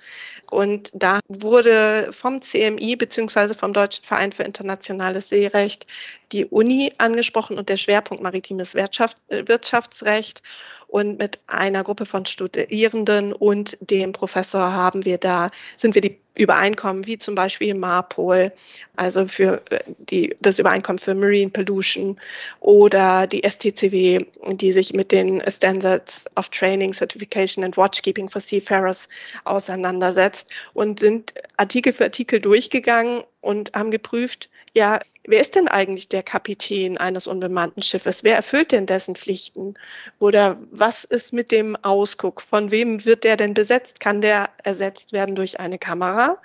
Und 0.51 0.91
da 0.93 1.19
wurde 1.27 2.09
vom 2.11 2.41
CMI 2.41 2.95
beziehungsweise 2.95 3.55
vom 3.55 3.73
Deutschen 3.73 4.03
Verein 4.03 4.31
für 4.31 4.43
internationales 4.43 5.29
Seerecht 5.29 5.87
die 6.31 6.45
Uni 6.45 6.93
angesprochen 6.97 7.57
und 7.57 7.69
der 7.69 7.77
Schwerpunkt 7.77 8.21
maritimes 8.23 8.75
Wirtschafts 8.75 9.25
Wirtschaftsrecht. 9.29 10.43
Und 10.89 11.19
mit 11.19 11.39
einer 11.45 11.83
Gruppe 11.83 12.07
von 12.07 12.25
Studierenden 12.25 13.31
und 13.31 13.77
dem 13.79 14.11
Professor 14.11 14.73
haben 14.73 15.05
wir 15.05 15.19
da, 15.19 15.51
sind 15.77 15.93
wir 15.93 16.01
die 16.01 16.19
Übereinkommen 16.33 17.05
wie 17.05 17.19
zum 17.19 17.35
Beispiel 17.35 17.75
MARPOL, 17.75 18.51
also 18.95 19.27
für 19.27 19.61
äh, 19.69 19.79
die, 19.97 20.35
das 20.41 20.57
Übereinkommen 20.57 20.97
für 20.97 21.13
Marine 21.13 21.51
Pollution 21.51 22.19
oder 22.59 23.27
die 23.27 23.47
STCW, 23.47 24.25
die 24.53 24.71
sich 24.71 24.93
mit 24.93 25.11
den 25.11 25.43
Standards 25.47 26.25
of 26.37 26.49
Training, 26.49 26.93
Certification 26.93 27.63
and 27.63 27.77
Watchkeeping 27.77 28.29
for 28.29 28.41
Seafarers 28.41 29.09
auseinandersetzt 29.43 30.49
und 30.73 30.99
sind 30.99 31.33
Artikel 31.57 31.93
für 31.93 32.05
Artikel 32.05 32.39
durchgegangen 32.39 33.21
und 33.41 33.71
haben 33.75 33.91
geprüft, 33.91 34.49
ja, 34.73 34.99
wer 35.29 35.41
ist 35.41 35.55
denn 35.55 35.67
eigentlich 35.67 36.09
der 36.09 36.23
Kapitän 36.23 36.97
eines 36.97 37.27
unbemannten 37.27 37.81
Schiffes? 37.81 38.23
Wer 38.23 38.35
erfüllt 38.35 38.71
denn 38.71 38.85
dessen 38.85 39.15
Pflichten? 39.15 39.75
Oder 40.19 40.57
was 40.71 41.03
ist 41.03 41.33
mit 41.33 41.51
dem 41.51 41.75
Ausguck? 41.77 42.41
Von 42.41 42.71
wem 42.71 43.05
wird 43.05 43.23
der 43.23 43.37
denn 43.37 43.53
besetzt? 43.53 43.99
Kann 43.99 44.21
der 44.21 44.49
ersetzt 44.63 45.13
werden 45.13 45.35
durch 45.35 45.59
eine 45.59 45.77
Kamera? 45.77 46.37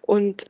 Und 0.00 0.46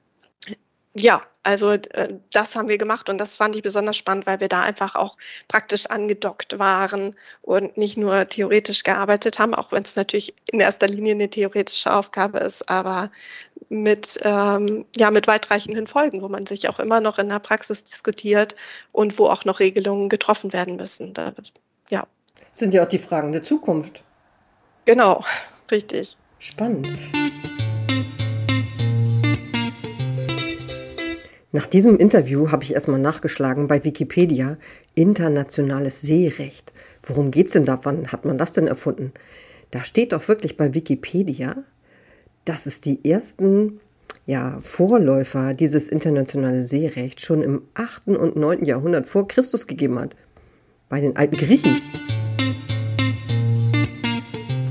ja, 0.95 1.23
also 1.43 1.71
äh, 1.71 2.19
das 2.31 2.55
haben 2.55 2.69
wir 2.69 2.79
gemacht 2.79 3.09
und 3.09 3.19
das 3.19 3.37
fand 3.37 3.57
ich 3.57 3.63
besonders 3.63 3.97
spannend, 3.97 4.27
weil 4.27 4.41
wir 4.41 4.49
da 4.49 4.61
einfach 4.61 4.95
auch 4.95 5.17
praktisch 5.49 5.87
angedockt 5.87 6.59
waren 6.59 7.17
und 7.41 7.77
nicht 7.77 7.97
nur 7.97 8.29
theoretisch 8.29 8.83
gearbeitet 8.85 9.39
haben, 9.39 9.55
auch 9.55 9.73
wenn 9.73 9.83
es 9.83 9.97
natürlich 9.97 10.35
in 10.53 10.61
erster 10.61 10.87
Linie 10.87 11.15
eine 11.15 11.31
theoretische 11.31 11.93
Aufgabe 11.93 12.39
ist, 12.39 12.69
aber 12.69 13.11
mit, 13.71 14.21
ähm, 14.23 14.85
ja, 14.97 15.11
mit 15.11 15.27
weitreichenden 15.27 15.87
Folgen, 15.87 16.23
wo 16.23 16.29
man 16.29 16.47
sich 16.47 16.69
auch 16.69 16.79
immer 16.79 17.01
noch 17.01 17.19
in 17.19 17.29
der 17.29 17.39
Praxis 17.39 17.85
diskutiert 17.85 18.55
und 18.93 19.19
wo 19.19 19.27
auch 19.27 19.45
noch 19.45 19.61
Regelungen 19.61 20.11
getroffen 20.11 20.53
werden 20.53 20.77
müssen. 20.77 21.15
Da, 21.15 21.33
ja. 21.89 22.07
Sind 22.53 22.75
ja 22.75 22.85
auch 22.85 22.89
die 22.89 22.99
Fragen 22.99 23.33
der 23.33 23.43
Zukunft. 23.43 24.03
Genau, 24.85 25.25
richtig. 25.71 26.17
Spannend. 26.39 26.89
Nach 31.55 31.67
diesem 31.67 31.99
Interview 31.99 32.51
habe 32.51 32.65
ich 32.65 32.73
erstmal 32.73 32.99
nachgeschlagen 32.99 33.69
bei 33.69 33.85
Wikipedia 33.85 34.57
internationales 34.95 36.01
Seerecht. 36.01 36.73
Worum 37.03 37.31
geht 37.31 37.49
es 37.49 37.53
denn 37.53 37.67
da? 37.67 37.79
Wann 37.83 38.11
hat 38.11 38.25
man 38.25 38.39
das 38.39 38.55
denn 38.55 38.67
erfunden? 38.67 39.13
Da 39.71 39.85
steht 39.85 40.15
doch 40.15 40.27
wirklich 40.29 40.57
bei 40.57 40.73
Wikipedia, 40.73 41.57
dass 42.47 42.65
es 42.65 42.81
die 42.81 43.05
ersten 43.05 43.81
ja, 44.25 44.61
Vorläufer 44.63 45.53
dieses 45.53 45.89
internationale 45.89 46.63
Seerecht 46.63 47.21
schon 47.21 47.43
im 47.43 47.63
8. 47.75 48.09
und 48.09 48.35
9. 48.35 48.65
Jahrhundert 48.65 49.07
vor 49.07 49.29
Christus 49.29 49.67
gegeben 49.67 49.99
hat. 49.99 50.17
Bei 50.89 51.01
den 51.01 51.17
alten 51.19 51.37
Griechen. 51.37 51.83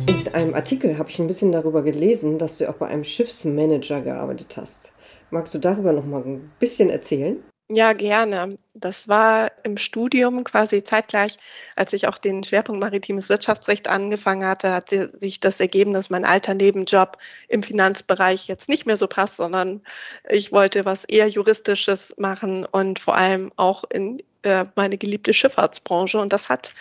In 0.08 0.28
einem 0.34 0.56
Artikel 0.56 0.98
habe 0.98 1.12
ich 1.12 1.20
ein 1.20 1.28
bisschen 1.28 1.52
darüber 1.52 1.84
gelesen, 1.84 2.40
dass 2.40 2.58
du 2.58 2.68
auch 2.68 2.76
bei 2.76 2.88
einem 2.88 3.04
Schiffsmanager 3.04 4.02
gearbeitet 4.02 4.58
hast. 4.58 4.92
Magst 5.32 5.54
du 5.54 5.60
darüber 5.60 5.94
noch 5.94 6.06
mal 6.06 6.22
ein 6.24 6.52
bisschen 6.60 6.90
erzählen? 6.90 7.42
Ja, 7.74 7.94
gerne. 7.94 8.58
Das 8.74 9.08
war 9.08 9.50
im 9.64 9.78
Studium 9.78 10.44
quasi 10.44 10.84
zeitgleich, 10.84 11.38
als 11.78 11.94
ich 11.94 12.06
auch 12.06 12.18
den 12.18 12.44
Schwerpunkt 12.44 12.82
maritimes 12.82 13.30
Wirtschaftsrecht 13.30 13.88
angefangen 13.88 14.46
hatte, 14.46 14.74
hat 14.74 14.90
sich 14.90 15.40
das 15.40 15.62
ergeben, 15.62 15.94
dass 15.94 16.10
mein 16.10 16.26
alter 16.26 16.54
Nebenjob 16.54 17.18
im 17.48 17.64
Finanzbereich 17.64 18.50
jetzt 18.50 18.68
nicht 18.68 18.86
mehr 18.86 18.98
so 18.98 19.08
passt, 19.08 19.38
sondern 19.38 19.82
ich 20.30 20.52
wollte 20.52 20.84
was 20.84 21.06
eher 21.06 21.30
juristisches 21.30 22.14
machen 22.18 22.66
und 22.66 23.00
vor 23.00 23.16
allem 23.16 23.54
auch 23.56 23.86
in 23.90 24.22
äh, 24.44 24.66
meine 24.76 24.98
geliebte 24.98 25.34
Schifffahrtsbranche. 25.34 26.20
Und 26.20 26.34
das 26.34 26.50
hat 26.50 26.74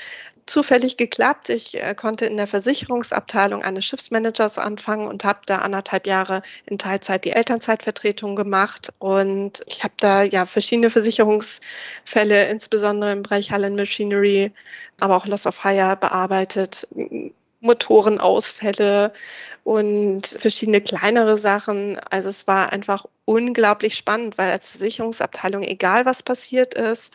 zufällig 0.51 0.97
geklappt. 0.97 1.49
Ich 1.49 1.81
äh, 1.81 1.95
konnte 1.95 2.27
in 2.27 2.37
der 2.37 2.47
Versicherungsabteilung 2.47 3.63
eines 3.63 3.85
Schiffsmanagers 3.85 4.59
anfangen 4.59 5.07
und 5.07 5.25
habe 5.25 5.41
da 5.47 5.59
anderthalb 5.59 6.07
Jahre 6.07 6.43
in 6.67 6.79
Teilzeit 6.79 7.25
die 7.25 7.31
Elternzeitvertretung 7.31 8.37
gemacht. 8.37 8.93
Und 8.99 9.63
ich 9.67 9.85
habe 9.85 9.95
da 9.99 10.23
ja 10.23 10.47
verschiedene 10.47 10.91
Versicherungsfälle, 10.91 12.49
insbesondere 12.49 13.13
im 13.13 13.23
Bereich 13.23 13.53
Hallen 13.53 13.77
Machinery, 13.77 14.53
aber 14.99 15.17
auch 15.17 15.27
Loss 15.27 15.47
of 15.47 15.63
Hire 15.63 15.97
bearbeitet. 15.97 16.87
Motorenausfälle 17.61 19.13
und 19.65 20.27
verschiedene 20.27 20.81
kleinere 20.81 21.39
Sachen. 21.39 21.99
Also 22.11 22.29
es 22.29 22.47
war 22.47 22.73
einfach 22.73 23.07
unglaublich 23.25 23.97
spannend, 23.97 24.39
weil 24.39 24.51
als 24.51 24.71
Versicherungsabteilung, 24.71 25.63
egal 25.63 26.07
was 26.07 26.23
passiert 26.23 26.75
ist, 26.75 27.13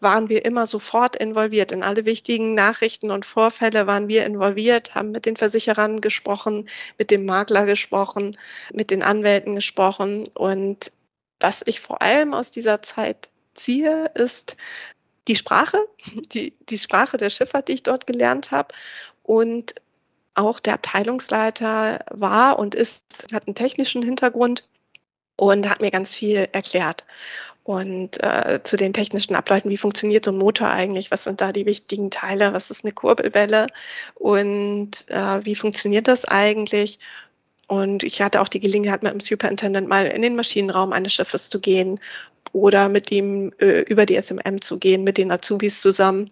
waren 0.00 0.28
wir 0.28 0.44
immer 0.44 0.66
sofort 0.66 1.16
involviert. 1.16 1.72
In 1.72 1.82
alle 1.82 2.04
wichtigen 2.04 2.54
Nachrichten 2.54 3.10
und 3.10 3.26
Vorfälle 3.26 3.86
waren 3.86 4.08
wir 4.08 4.26
involviert, 4.26 4.94
haben 4.94 5.12
mit 5.12 5.26
den 5.26 5.36
Versicherern 5.36 6.00
gesprochen, 6.00 6.68
mit 6.98 7.10
dem 7.10 7.24
Makler 7.24 7.66
gesprochen, 7.66 8.36
mit 8.72 8.90
den 8.90 9.02
Anwälten 9.02 9.54
gesprochen. 9.54 10.24
Und 10.34 10.92
was 11.40 11.62
ich 11.66 11.80
vor 11.80 12.02
allem 12.02 12.34
aus 12.34 12.50
dieser 12.50 12.82
Zeit 12.82 13.28
ziehe, 13.54 14.10
ist 14.14 14.56
die 15.28 15.36
Sprache, 15.36 15.78
die, 16.32 16.54
die 16.68 16.78
Sprache 16.78 17.16
der 17.16 17.30
Schifffahrt, 17.30 17.68
die 17.68 17.72
ich 17.72 17.82
dort 17.82 18.06
gelernt 18.06 18.50
habe. 18.50 18.74
Und 19.22 19.74
auch 20.34 20.60
der 20.60 20.74
Abteilungsleiter 20.74 22.04
war 22.10 22.58
und 22.58 22.74
ist, 22.74 23.26
hat 23.32 23.46
einen 23.46 23.54
technischen 23.54 24.02
Hintergrund 24.02 24.68
und 25.36 25.68
hat 25.68 25.80
mir 25.80 25.90
ganz 25.90 26.14
viel 26.14 26.48
erklärt. 26.52 27.04
Und 27.62 28.22
äh, 28.22 28.60
zu 28.62 28.76
den 28.76 28.92
technischen 28.92 29.34
Abläufen, 29.34 29.70
wie 29.70 29.78
funktioniert 29.78 30.26
so 30.26 30.32
ein 30.32 30.38
Motor 30.38 30.68
eigentlich? 30.68 31.10
Was 31.10 31.24
sind 31.24 31.40
da 31.40 31.50
die 31.50 31.64
wichtigen 31.64 32.10
Teile? 32.10 32.52
Was 32.52 32.70
ist 32.70 32.84
eine 32.84 32.92
Kurbelwelle? 32.92 33.68
Und 34.16 35.08
äh, 35.08 35.44
wie 35.44 35.54
funktioniert 35.54 36.06
das 36.06 36.26
eigentlich? 36.26 36.98
Und 37.66 38.02
ich 38.02 38.20
hatte 38.20 38.42
auch 38.42 38.48
die 38.48 38.60
Gelegenheit, 38.60 39.02
mit 39.02 39.12
dem 39.12 39.20
Superintendent 39.20 39.88
mal 39.88 40.06
in 40.06 40.20
den 40.20 40.36
Maschinenraum 40.36 40.92
eines 40.92 41.14
Schiffes 41.14 41.48
zu 41.48 41.58
gehen 41.58 41.98
oder 42.54 42.88
mit 42.88 43.10
ihm 43.10 43.52
äh, 43.58 43.80
über 43.80 44.06
die 44.06 44.20
SMM 44.20 44.60
zu 44.60 44.78
gehen, 44.78 45.02
mit 45.02 45.18
den 45.18 45.32
Azubis 45.32 45.80
zusammen. 45.80 46.30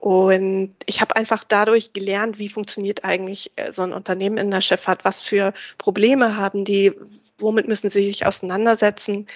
Und 0.00 0.74
ich 0.86 1.00
habe 1.00 1.14
einfach 1.14 1.44
dadurch 1.44 1.92
gelernt, 1.92 2.38
wie 2.38 2.48
funktioniert 2.48 3.04
eigentlich 3.04 3.52
äh, 3.56 3.70
so 3.70 3.82
ein 3.82 3.92
Unternehmen 3.92 4.36
in 4.36 4.50
der 4.50 4.62
Schifffahrt, 4.62 5.04
was 5.04 5.22
für 5.22 5.54
Probleme 5.78 6.36
haben 6.36 6.64
die, 6.64 6.92
womit 7.38 7.68
müssen 7.68 7.88
sie 7.88 8.06
sich 8.06 8.26
auseinandersetzen. 8.26 9.26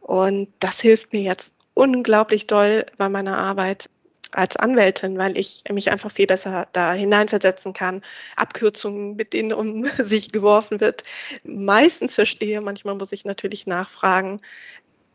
Und 0.00 0.48
das 0.60 0.80
hilft 0.80 1.12
mir 1.12 1.22
jetzt 1.22 1.54
unglaublich 1.74 2.46
doll 2.46 2.86
bei 2.96 3.08
meiner 3.08 3.36
Arbeit 3.38 3.90
als 4.30 4.56
Anwältin, 4.56 5.18
weil 5.18 5.36
ich 5.36 5.64
mich 5.72 5.90
einfach 5.90 6.12
viel 6.12 6.26
besser 6.26 6.68
da 6.72 6.92
hineinversetzen 6.92 7.72
kann, 7.72 8.02
Abkürzungen, 8.36 9.16
mit 9.16 9.32
denen 9.32 9.52
um 9.52 9.84
sich 9.98 10.30
geworfen 10.30 10.80
wird, 10.80 11.02
meistens 11.42 12.14
verstehe. 12.14 12.60
Manchmal 12.60 12.94
muss 12.94 13.10
ich 13.10 13.24
natürlich 13.24 13.66
nachfragen. 13.66 14.40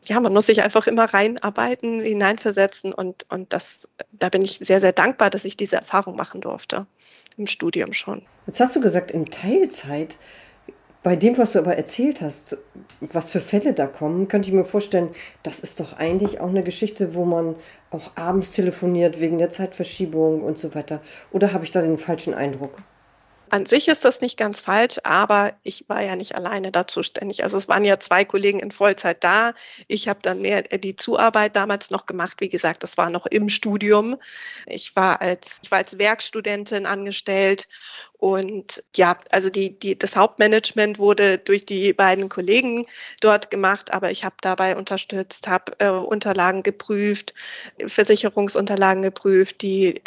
Ja, 0.06 0.20
man 0.20 0.34
muss 0.34 0.46
sich 0.46 0.64
einfach 0.64 0.88
immer 0.88 1.06
reinarbeiten, 1.06 2.02
hineinversetzen 2.02 2.94
und, 2.94 3.26
und 3.30 3.54
das, 3.54 3.90
da 4.12 4.30
bin 4.30 4.42
ich 4.42 4.58
sehr, 4.58 4.80
sehr 4.80 4.94
dankbar, 4.94 5.30
dass 5.30 5.46
ich 5.46 5.58
diese 5.58 5.78
Erfahrung 5.78 6.16
machen 6.16 6.42
durfte 6.42 6.88
im 7.38 7.48
Studium 7.48 7.94
schon. 7.94 8.22
Jetzt 8.48 8.60
hast 8.60 8.76
du 8.76 8.82
gesagt, 8.82 9.12
in 9.12 9.26
Teilzeit. 9.26 10.18
Bei 11.04 11.16
dem, 11.16 11.38
was 11.38 11.52
du 11.52 11.60
aber 11.60 11.76
erzählt 11.76 12.22
hast, 12.22 12.58
was 13.00 13.30
für 13.30 13.40
Fälle 13.40 13.74
da 13.74 13.86
kommen, 13.86 14.28
könnte 14.28 14.48
ich 14.48 14.56
mir 14.56 14.66
vorstellen, 14.66 15.10
das 15.44 15.60
ist 15.60 15.80
doch 15.80 15.94
eigentlich 15.94 16.40
auch 16.40 16.50
eine 16.50 16.64
Geschichte, 16.64 17.14
wo 17.14 17.26
man 17.26 17.56
auch 17.92 18.14
abends 18.16 18.52
telefoniert 18.52 19.20
wegen 19.20 19.38
der 19.38 19.52
Zeitverschiebung 19.52 20.42
und 20.42 20.58
so 20.58 20.74
weiter. 20.74 21.02
Oder 21.32 21.54
habe 21.54 21.64
ich 21.64 21.70
da 21.70 21.84
den 21.84 22.00
falschen 22.00 22.34
Eindruck? 22.34 22.82
An 23.56 23.66
sich 23.66 23.88
ist 23.88 24.04
das 24.04 24.20
nicht 24.20 24.36
ganz 24.36 24.60
falsch, 24.60 24.98
aber 25.06 25.54
ich 25.64 25.86
war 25.88 26.04
ja 26.04 26.18
nicht 26.18 26.36
alleine 26.36 26.74
da 26.74 26.88
zuständig. 26.88 27.42
Also 27.42 27.56
es 27.58 27.70
waren 27.70 27.86
ja 27.86 27.98
zwei 28.02 28.26
Kollegen 28.26 28.60
in 28.60 28.70
Vollzeit 28.70 29.24
da. 29.24 29.54
Ich 29.88 30.10
habe 30.10 30.20
dann 30.22 30.42
mehr 30.42 30.64
die 30.64 30.98
Zuarbeit 30.98 31.56
damals 31.56 31.90
noch 31.90 32.06
gemacht. 32.06 32.42
Wie 32.42 32.50
gesagt, 32.50 32.84
das 32.84 32.98
war 32.98 33.10
noch 33.10 33.26
im 33.26 33.48
Studium. 33.48 34.18
Ich 34.66 34.94
war 34.98 35.22
als, 35.22 35.62
ich 35.64 35.72
war 35.72 35.78
als 35.78 35.98
Werkstudentin 35.98 36.86
angestellt 36.86 37.70
und 38.18 38.84
ja, 38.94 39.18
also 39.32 39.50
die, 39.50 39.80
die, 39.80 39.98
das 39.98 40.18
Hauptmanagement 40.18 41.00
wurde 41.00 41.38
durch 41.38 41.66
die 41.66 41.94
beiden 41.94 42.28
Kollegen 42.28 42.86
dort 43.22 43.52
gemacht, 43.52 43.94
aber 43.94 44.12
ich 44.12 44.26
habe 44.26 44.36
dabei 44.42 44.76
unterstützt, 44.76 45.48
habe 45.48 45.72
äh, 45.80 45.88
Unterlagen 45.92 46.62
geprüft, 46.62 47.34
Versicherungsunterlagen 47.86 49.02
geprüft, 49.02 49.62
die 49.62 50.02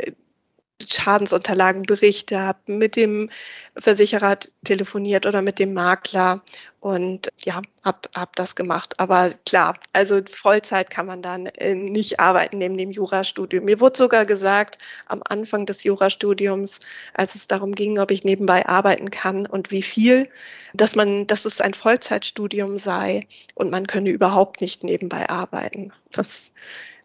Schadensunterlagen 0.87 1.83
Berichte, 1.83 2.41
habe 2.41 2.73
mit 2.73 2.97
dem 2.97 3.31
Versicherer 3.77 4.39
telefoniert 4.65 5.27
oder 5.27 5.43
mit 5.43 5.59
dem 5.59 5.75
Makler 5.75 6.43
und 6.81 7.29
ja, 7.45 7.61
hab, 7.83 8.09
hab 8.15 8.37
das 8.37 8.55
gemacht. 8.55 8.95
Aber 8.99 9.31
klar, 9.47 9.75
also 9.93 10.21
Vollzeit 10.31 10.91
kann 10.91 11.07
man 11.07 11.23
dann 11.23 11.47
äh, 11.47 11.75
nicht 11.75 12.21
arbeiten 12.21 12.59
neben 12.59 12.77
dem 12.77 12.91
Jurastudium. 12.91 13.65
Mir 13.65 13.81
wurde 13.81 13.99
sogar 13.99 14.27
gesagt, 14.27 14.79
am 15.07 15.23
Anfang 15.29 15.67
des 15.67 15.85
Jurastudiums, 15.85 16.81
als 17.15 17.35
es 17.35 17.49
darum 17.49 17.75
ging, 17.75 17.99
ob 17.99 18.11
ich 18.11 18.25
nebenbei 18.25 18.67
arbeiten 18.67 19.11
kann 19.11 19.47
und 19.47 19.71
wie 19.71 19.83
viel, 19.83 20.29
dass 20.73 20.95
man, 20.95 21.27
dass 21.27 21.45
es 21.45 21.61
ein 21.61 21.75
Vollzeitstudium 21.75 22.79
sei 22.79 23.27
und 23.55 23.71
man 23.71 23.87
könne 23.87 24.11
überhaupt 24.11 24.61
nicht 24.61 24.85
nebenbei 24.85 25.29
arbeiten. 25.29 25.93
Das 26.13 26.53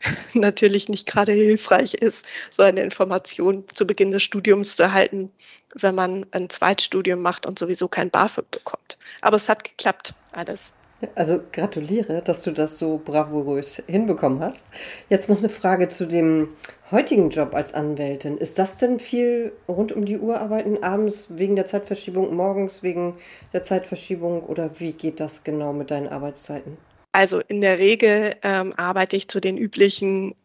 natürlich 0.33 0.89
nicht 0.89 1.07
gerade 1.07 1.31
hilfreich 1.31 1.93
ist, 1.93 2.25
so 2.49 2.63
eine 2.63 2.81
Information 2.81 3.65
zu 3.73 3.87
Beginn 3.87 4.11
des 4.11 4.23
Studiums 4.23 4.75
zu 4.75 4.83
erhalten, 4.83 5.31
wenn 5.75 5.95
man 5.95 6.25
ein 6.31 6.49
Zweitstudium 6.49 7.21
macht 7.21 7.45
und 7.45 7.59
sowieso 7.59 7.87
kein 7.87 8.09
BAföG 8.09 8.49
bekommt. 8.51 8.97
Aber 9.21 9.37
es 9.37 9.49
hat 9.49 9.63
geklappt, 9.63 10.13
alles. 10.31 10.73
Also 11.15 11.41
gratuliere, 11.51 12.21
dass 12.21 12.43
du 12.43 12.51
das 12.51 12.77
so 12.79 13.01
bravourös 13.03 13.83
hinbekommen 13.87 14.39
hast. 14.39 14.65
Jetzt 15.09 15.29
noch 15.29 15.37
eine 15.37 15.49
Frage 15.49 15.89
zu 15.89 16.05
dem 16.05 16.49
heutigen 16.91 17.29
Job 17.29 17.53
als 17.55 17.73
Anwältin. 17.73 18.37
Ist 18.37 18.57
das 18.57 18.77
denn 18.77 18.99
viel 18.99 19.51
rund 19.67 19.91
um 19.91 20.05
die 20.05 20.17
Uhr 20.17 20.39
arbeiten, 20.39 20.81
abends 20.83 21.27
wegen 21.29 21.55
der 21.55 21.67
Zeitverschiebung, 21.67 22.33
morgens 22.35 22.83
wegen 22.83 23.15
der 23.51 23.63
Zeitverschiebung 23.63 24.43
oder 24.43 24.79
wie 24.79 24.93
geht 24.93 25.19
das 25.19 25.43
genau 25.43 25.73
mit 25.73 25.91
deinen 25.91 26.07
Arbeitszeiten? 26.07 26.77
Also 27.11 27.41
in 27.47 27.61
der 27.61 27.79
Regel 27.79 28.31
ähm, 28.41 28.73
arbeite 28.77 29.15
ich 29.15 29.27
zu 29.27 29.39
den 29.39 29.57
üblichen 29.57 30.35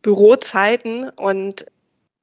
Bürozeiten 0.00 1.10
und 1.10 1.66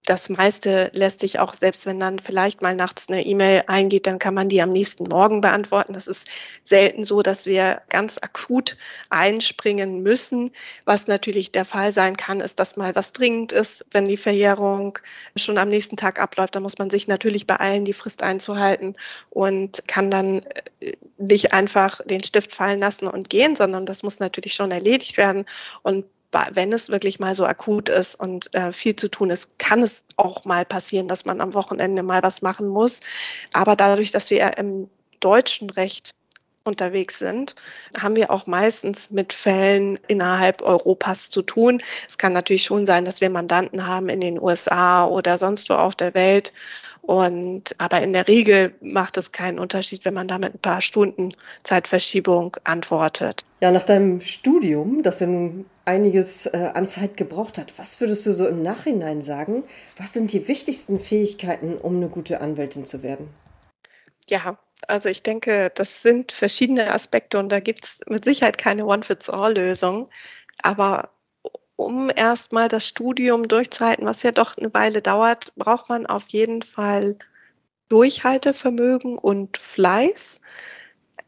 das 0.06 0.30
meiste 0.30 0.90
lässt 0.94 1.20
sich 1.20 1.38
auch, 1.38 1.54
selbst 1.54 1.86
wenn 1.86 2.00
dann 2.00 2.18
vielleicht 2.18 2.62
mal 2.64 2.76
nachts 2.76 3.08
eine 3.08 3.24
E-Mail 3.24 3.64
eingeht, 3.68 4.08
dann 4.08 4.18
kann 4.18 4.34
man 4.34 4.50
die 4.50 4.62
am 4.62 4.72
nächsten 4.72 5.08
Morgen 5.08 5.42
beantworten. 5.42 5.94
Das 5.94 6.08
ist 6.08 6.28
selten 6.64 7.06
so, 7.06 7.22
dass 7.22 7.46
wir 7.46 7.84
ganz 7.90 8.18
akut 8.20 8.78
einspringen 9.12 10.02
müssen. 10.02 10.52
Was 10.86 11.06
natürlich 11.06 11.52
der 11.52 11.66
Fall 11.66 11.92
sein 11.92 12.18
kann, 12.18 12.40
ist, 12.40 12.60
dass 12.60 12.78
mal 12.78 12.96
was 12.96 13.14
dringend 13.14 13.52
ist, 13.52 13.86
wenn 13.92 14.06
die 14.06 14.18
Verjährung 14.18 14.98
schon 15.36 15.60
am 15.60 15.70
nächsten 15.70 15.98
Tag 15.98 16.20
abläuft. 16.20 16.56
Da 16.56 16.62
muss 16.62 16.80
man 16.80 16.90
sich 16.90 17.08
natürlich 17.08 17.46
beeilen, 17.46 17.86
die 17.86 17.94
Frist 17.94 18.24
einzuhalten 18.24 18.96
und 19.30 19.88
kann 19.88 20.10
dann 20.10 20.42
äh, 20.80 20.94
nicht 21.20 21.54
einfach 21.54 22.02
den 22.06 22.24
Stift 22.24 22.54
fallen 22.54 22.80
lassen 22.80 23.08
und 23.08 23.30
gehen, 23.30 23.56
sondern 23.56 23.86
das 23.86 24.02
muss 24.02 24.20
natürlich 24.20 24.56
schon 24.56 24.72
erledigt 24.72 25.18
werden. 25.18 25.46
Und 25.84 26.06
wenn 26.54 26.74
es 26.74 26.90
wirklich 26.90 27.20
mal 27.20 27.36
so 27.36 27.46
akut 27.46 27.90
ist 27.90 28.16
und 28.16 28.54
äh, 28.56 28.72
viel 28.72 28.96
zu 28.96 29.10
tun 29.10 29.30
ist, 29.30 29.60
kann 29.60 29.84
es 29.84 30.04
auch 30.16 30.46
mal 30.46 30.66
passieren, 30.66 31.08
dass 31.08 31.26
man 31.26 31.42
am 31.42 31.54
Wochenende 31.54 32.04
mal 32.04 32.24
was 32.24 32.42
machen 32.42 32.68
muss. 32.68 33.00
Aber 33.54 33.76
dadurch, 33.76 34.12
dass 34.12 34.30
wir 34.30 34.58
im 34.58 34.90
deutschen 35.20 35.70
Recht 35.70 36.12
unterwegs 36.64 37.20
sind, 37.20 37.56
haben 38.00 38.16
wir 38.16 38.30
auch 38.32 38.46
meistens 38.46 39.10
mit 39.10 39.34
Fällen 39.34 40.00
innerhalb 40.08 40.62
Europas 40.62 41.30
zu 41.30 41.42
tun. 41.42 41.82
Es 42.08 42.18
kann 42.18 42.34
natürlich 42.34 42.64
schon 42.64 42.86
sein, 42.86 43.06
dass 43.06 43.22
wir 43.22 43.30
Mandanten 43.30 43.88
haben 43.88 44.10
in 44.10 44.22
den 44.22 44.40
USA 44.40 45.06
oder 45.06 45.38
sonst 45.38 45.70
wo 45.70 45.74
auf 45.74 45.96
der 45.96 46.14
Welt. 46.14 46.54
Und 47.02 47.76
aber 47.80 48.02
in 48.02 48.14
der 48.14 48.28
Regel 48.28 48.76
macht 48.80 49.18
es 49.18 49.32
keinen 49.32 49.58
Unterschied, 49.58 50.06
wenn 50.06 50.14
man 50.14 50.28
da 50.28 50.38
mit 50.38 50.54
ein 50.54 50.60
paar 50.60 50.82
Stunden 50.82 51.34
Zeitverschiebung 51.64 52.58
antwortet. 52.64 53.44
Ja, 53.62 53.72
nach 53.72 53.84
deinem 53.84 54.22
Studium, 54.22 55.02
das 55.02 55.22
nun 55.22 55.66
einiges 55.92 56.46
äh, 56.46 56.72
an 56.74 56.88
Zeit 56.88 57.18
gebraucht 57.18 57.58
hat, 57.58 57.74
was 57.78 58.00
würdest 58.00 58.26
du 58.26 58.34
so 58.34 58.48
im 58.48 58.64
Nachhinein 58.64 59.22
sagen? 59.22 59.64
Was 59.98 60.14
sind 60.14 60.32
die 60.32 60.48
wichtigsten 60.48 61.00
Fähigkeiten, 61.00 61.78
um 61.78 61.98
eine 61.98 62.08
gute 62.08 62.40
Anwältin 62.40 62.86
zu 62.86 63.04
werden? 63.04 63.30
Ja, 64.30 64.58
also 64.88 65.10
ich 65.10 65.22
denke, 65.24 65.70
das 65.76 66.02
sind 66.02 66.32
verschiedene 66.32 66.94
Aspekte 66.94 67.38
und 67.40 67.50
da 67.50 67.60
gibt 67.60 67.86
es 67.86 68.00
mit 68.08 68.24
Sicherheit 68.24 68.58
keine 68.58 68.86
One-Fits-All-Lösung. 68.86 70.10
Aber 70.64 71.10
um 71.76 72.10
erstmal 72.16 72.70
das 72.70 72.88
Studium 72.88 73.48
durchzuhalten, 73.48 74.06
was 74.06 74.24
ja 74.24 74.32
doch 74.32 74.58
eine 74.58 74.74
Weile 74.74 75.02
dauert, 75.02 75.54
braucht 75.56 75.90
man 75.90 76.06
auf 76.06 76.30
jeden 76.30 76.62
Fall 76.62 77.18
Durchhaltevermögen 77.90 79.18
und 79.18 79.58
Fleiß. 79.58 80.40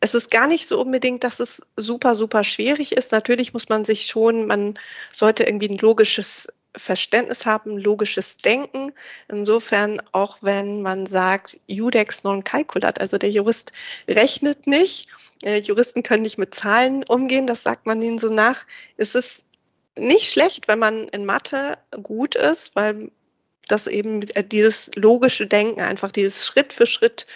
Es 0.04 0.14
ist 0.14 0.30
gar 0.30 0.48
nicht 0.48 0.68
so 0.68 0.82
unbedingt, 0.82 1.24
dass 1.24 1.40
es 1.40 1.62
super, 1.78 2.16
super 2.16 2.44
schwierig 2.44 2.92
ist. 2.92 3.14
Natürlich 3.14 3.54
muss 3.54 3.70
man 3.70 3.86
sich 3.86 4.06
schon, 4.06 4.48
man 4.48 4.74
sollte 5.14 5.46
irgendwie 5.46 5.70
ein 5.70 5.78
logisches 5.78 6.50
Verständnis 6.76 7.46
haben, 7.46 7.78
logisches 7.78 8.36
Denken. 8.36 8.92
Insofern, 9.30 10.02
auch 10.12 10.40
wenn 10.42 10.82
man 10.82 11.06
sagt, 11.06 11.58
Judex 11.68 12.26
non 12.26 12.44
calculat, 12.44 13.00
also 13.00 13.18
der 13.18 13.32
Jurist 13.32 13.72
rechnet 14.10 14.68
nicht, 14.68 15.08
äh, 15.42 15.62
Juristen 15.62 16.04
können 16.04 16.24
nicht 16.24 16.38
mit 16.38 16.54
Zahlen 16.54 17.06
umgehen, 17.08 17.48
das 17.48 17.64
sagt 17.64 17.86
man 17.86 18.02
ihnen 18.02 18.20
so 18.20 18.28
nach, 18.28 18.66
ist 18.98 19.16
es 19.16 19.46
nicht 19.98 20.30
schlecht, 20.30 20.68
wenn 20.68 20.80
man 20.80 21.08
in 21.08 21.24
Mathe 21.24 21.78
gut 22.02 22.36
ist, 22.36 22.76
weil 22.76 23.10
das 23.68 23.88
eben 23.88 24.22
äh, 24.30 24.44
dieses 24.44 24.92
logische 24.96 25.48
Denken, 25.48 25.82
einfach 25.82 26.12
dieses 26.12 26.46
Schritt 26.46 26.74
für 26.74 26.86
Schritt 26.86 27.28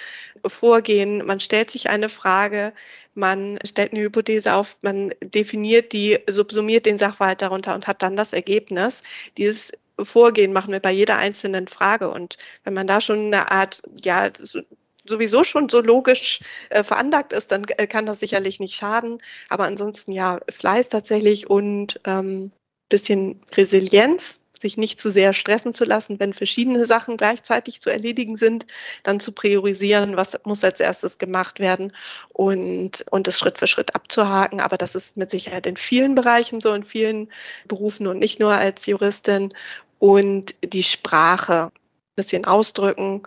Vorgehen, 0.46 1.26
man 1.26 1.40
stellt 1.40 1.72
sich 1.72 1.90
eine 1.90 2.10
Frage, 2.10 2.74
man 3.16 3.58
stellt 3.66 3.92
eine 3.92 4.02
Hypothese 4.02 4.54
auf, 4.54 4.78
man 4.82 5.14
definiert 5.24 5.94
die, 5.94 6.20
subsumiert 6.30 6.86
den 6.86 7.00
Sachverhalt 7.00 7.42
darunter 7.42 7.74
und 7.74 7.88
hat 7.88 8.04
dann 8.04 8.16
das 8.16 8.34
Ergebnis. 8.34 9.02
Dieses 9.38 9.72
Vorgehen 10.00 10.54
machen 10.54 10.72
wir 10.72 10.80
bei 10.80 10.92
jeder 10.92 11.18
einzelnen 11.18 11.68
Frage. 11.68 12.10
Und 12.10 12.38
wenn 12.64 12.76
man 12.76 12.86
da 12.86 13.02
schon 13.02 13.28
eine 13.28 13.50
Art, 13.52 13.82
ja, 14.04 14.30
sowieso 15.06 15.44
schon 15.44 15.70
so 15.70 15.82
logisch 15.82 16.42
äh, 16.70 16.84
veranlagt 16.84 17.34
ist, 17.34 17.52
dann 17.52 17.66
äh, 17.78 17.88
kann 17.88 18.06
das 18.06 18.20
sicherlich 18.20 18.60
nicht 18.60 18.76
schaden. 18.76 19.18
Aber 19.50 19.66
ansonsten 19.66 20.12
ja, 20.12 20.40
Fleiß 20.52 20.90
tatsächlich 20.90 21.50
und 21.50 22.00
ähm, 22.06 22.52
bisschen 22.90 23.42
Resilienz 23.56 24.42
sich 24.62 24.78
nicht 24.78 25.00
zu 25.00 25.10
sehr 25.10 25.34
stressen 25.34 25.74
zu 25.74 25.86
lassen, 25.86 26.20
wenn 26.20 26.34
verschiedene 26.34 26.86
Sachen 26.86 27.18
gleichzeitig 27.18 27.82
zu 27.82 27.90
erledigen 27.90 28.38
sind, 28.38 28.66
dann 29.04 29.20
zu 29.20 29.32
priorisieren, 29.32 30.18
was 30.18 30.38
muss 30.46 30.64
als 30.64 30.80
erstes 30.80 31.18
gemacht 31.18 31.60
werden 31.60 31.94
und, 32.30 33.06
und 33.10 33.28
das 33.28 33.40
Schritt 33.40 33.58
für 33.58 33.68
Schritt 33.68 33.96
abzuhaken. 33.96 34.60
Aber 34.60 34.78
das 34.78 34.96
ist 34.96 35.18
mit 35.18 35.32
Sicherheit 35.32 35.66
in 35.68 35.78
vielen 35.78 36.16
Bereichen 36.16 36.62
so, 36.62 36.74
in 36.74 36.84
vielen 36.84 37.30
Berufen 37.68 38.08
und 38.08 38.20
nicht 38.20 38.40
nur 38.40 38.54
als 38.54 38.86
Juristin. 38.86 39.50
Und 40.00 40.54
die 40.64 40.84
Sprache, 40.84 41.72
bisschen 42.16 42.46
ausdrücken, 42.46 43.24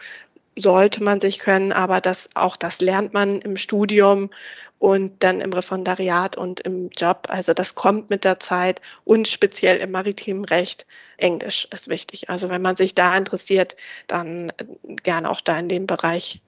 sollte 0.60 1.02
man 1.02 1.20
sich 1.20 1.38
können, 1.38 1.72
aber 1.72 2.00
das, 2.00 2.30
auch 2.34 2.56
das 2.56 2.80
lernt 2.80 3.12
man 3.12 3.40
im 3.40 3.56
Studium 3.56 4.30
und 4.78 5.22
dann 5.22 5.40
im 5.40 5.52
Referendariat 5.52 6.36
und 6.36 6.60
im 6.60 6.90
Job. 6.90 7.26
Also 7.28 7.52
das 7.52 7.74
kommt 7.74 8.10
mit 8.10 8.24
der 8.24 8.40
Zeit 8.40 8.80
und 9.04 9.28
speziell 9.28 9.78
im 9.78 9.90
maritimen 9.90 10.44
Recht. 10.44 10.86
Englisch 11.18 11.68
ist 11.70 11.88
wichtig. 11.88 12.30
Also 12.30 12.48
wenn 12.48 12.62
man 12.62 12.76
sich 12.76 12.94
da 12.94 13.16
interessiert, 13.16 13.76
dann 14.06 14.52
gerne 14.84 15.30
auch 15.30 15.40
da 15.40 15.58
in 15.58 15.68
dem 15.68 15.86
Bereich 15.86 16.40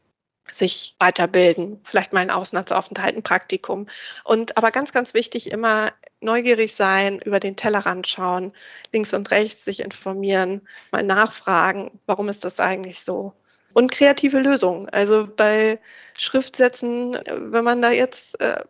sich 0.51 0.97
weiterbilden, 0.99 1.81
vielleicht 1.85 2.13
mal 2.13 2.21
ein 2.21 2.31
Auslandsaufenthalt, 2.31 3.17
ein 3.17 3.23
Praktikum. 3.23 3.87
Und 4.25 4.57
aber 4.57 4.71
ganz, 4.71 4.93
ganz 4.93 5.15
wichtig, 5.15 5.51
immer 5.51 5.93
neugierig 6.21 6.75
sein, 6.75 7.19
über 7.21 7.41
den 7.41 7.57
Tellerrand 7.57 8.07
schauen, 8.07 8.53
links 8.93 9.15
und 9.15 9.31
rechts 9.31 9.65
sich 9.65 9.81
informieren, 9.81 10.67
mal 10.91 11.03
nachfragen, 11.03 12.01
warum 12.07 12.29
ist 12.29 12.45
das 12.45 12.61
eigentlich 12.61 13.01
so? 13.01 13.35
Und 13.73 13.91
kreative 13.91 14.39
Lösungen. 14.39 14.89
Also 14.89 15.29
bei 15.35 15.79
Schriftsätzen, 16.15 17.19
wenn 17.29 17.65
man 17.65 17.83
da 17.83 17.91
jetzt, 17.91 18.41
äh, 18.41 18.63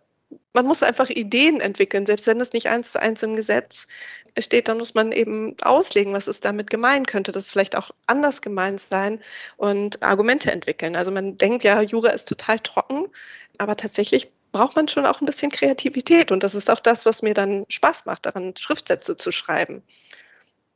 man 0.55 0.67
muss 0.67 0.83
einfach 0.83 1.11
Ideen 1.11 1.61
entwickeln, 1.61 2.07
selbst 2.07 2.27
wenn 2.27 2.41
es 2.41 2.53
nicht 2.53 2.69
eins 2.69 2.93
zu 2.93 3.01
eins 3.01 3.23
im 3.23 3.37
Gesetz 3.37 3.87
steht, 4.39 4.69
dann 4.69 4.79
muss 4.79 4.95
man 4.95 5.13
eben 5.13 5.57
auslegen, 5.63 6.13
was 6.15 6.29
ist 6.29 6.45
damit 6.45 6.71
gemeint, 6.71 7.07
könnte 7.07 7.33
das 7.33 7.51
vielleicht 7.51 7.77
auch 7.77 7.91
anders 8.07 8.41
gemeint 8.41 8.81
sein 8.81 9.21
und 9.57 10.03
Argumente 10.03 10.51
entwickeln. 10.51 10.97
Also 10.97 11.11
man 11.11 11.37
denkt 11.37 11.65
ja, 11.65 11.81
Jura 11.83 12.11
ist 12.11 12.29
total 12.29 12.59
trocken, 12.59 13.09
aber 13.59 13.77
tatsächlich 13.77 14.31
braucht 14.53 14.77
man 14.77 14.89
schon 14.89 15.07
auch 15.07 15.21
ein 15.21 15.27
bisschen 15.27 15.51
Kreativität 15.51 16.33
und 16.33 16.43
das 16.43 16.55
ist 16.55 16.71
auch 16.71 16.81
das, 16.81 17.07
was 17.07 17.23
mir 17.23 17.35
dann 17.35 17.65
Spaß 17.69 18.05
macht, 18.07 18.27
daran 18.27 18.55
Schriftsätze 18.57 19.17
zu 19.17 19.33
schreiben 19.33 19.83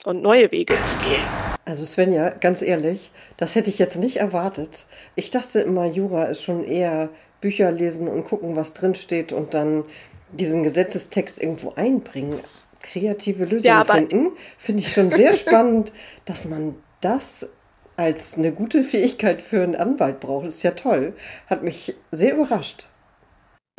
und 0.05 0.23
neue 0.23 0.51
Wege 0.53 0.75
zu 0.75 0.99
gehen. 1.01 1.23
Also 1.65 1.85
Svenja, 1.85 2.31
ganz 2.31 2.63
ehrlich, 2.63 3.11
das 3.37 3.55
hätte 3.55 3.71
ich 3.71 3.79
jetzt 3.79 3.97
nicht 3.97 4.19
erwartet. 4.19 4.87
Ich 5.17 5.31
dachte 5.31 5.61
immer, 5.61 5.87
Jura 5.87 6.25
ist 6.25 6.43
schon 6.43 6.65
eher 6.65 7.09
Bücher 7.41 7.73
lesen 7.73 8.09
und 8.09 8.25
gucken, 8.25 8.57
was 8.57 8.73
drin 8.73 8.95
steht 8.95 9.33
und 9.33 9.53
dann 9.53 9.85
diesen 10.33 10.63
Gesetzestext 10.63 11.43
irgendwo 11.43 11.73
einbringen. 11.75 12.39
Kreative 12.81 13.45
Lösungen 13.45 13.65
ja, 13.65 13.85
finden, 13.85 14.31
finde 14.59 14.83
ich 14.83 14.93
schon 14.93 15.11
sehr 15.11 15.35
spannend, 15.35 15.93
dass 16.25 16.45
man 16.45 16.77
das 17.01 17.49
als 17.97 18.37
eine 18.37 18.53
gute 18.53 18.85
Fähigkeit 18.85 19.43
für 19.43 19.63
einen 19.63 19.75
Anwalt 19.75 20.21
braucht. 20.21 20.47
Ist 20.47 20.63
ja 20.63 20.73
toll. 20.73 21.15
Hat 21.49 21.63
mich 21.63 21.95
sehr 22.13 22.35
überrascht. 22.35 22.89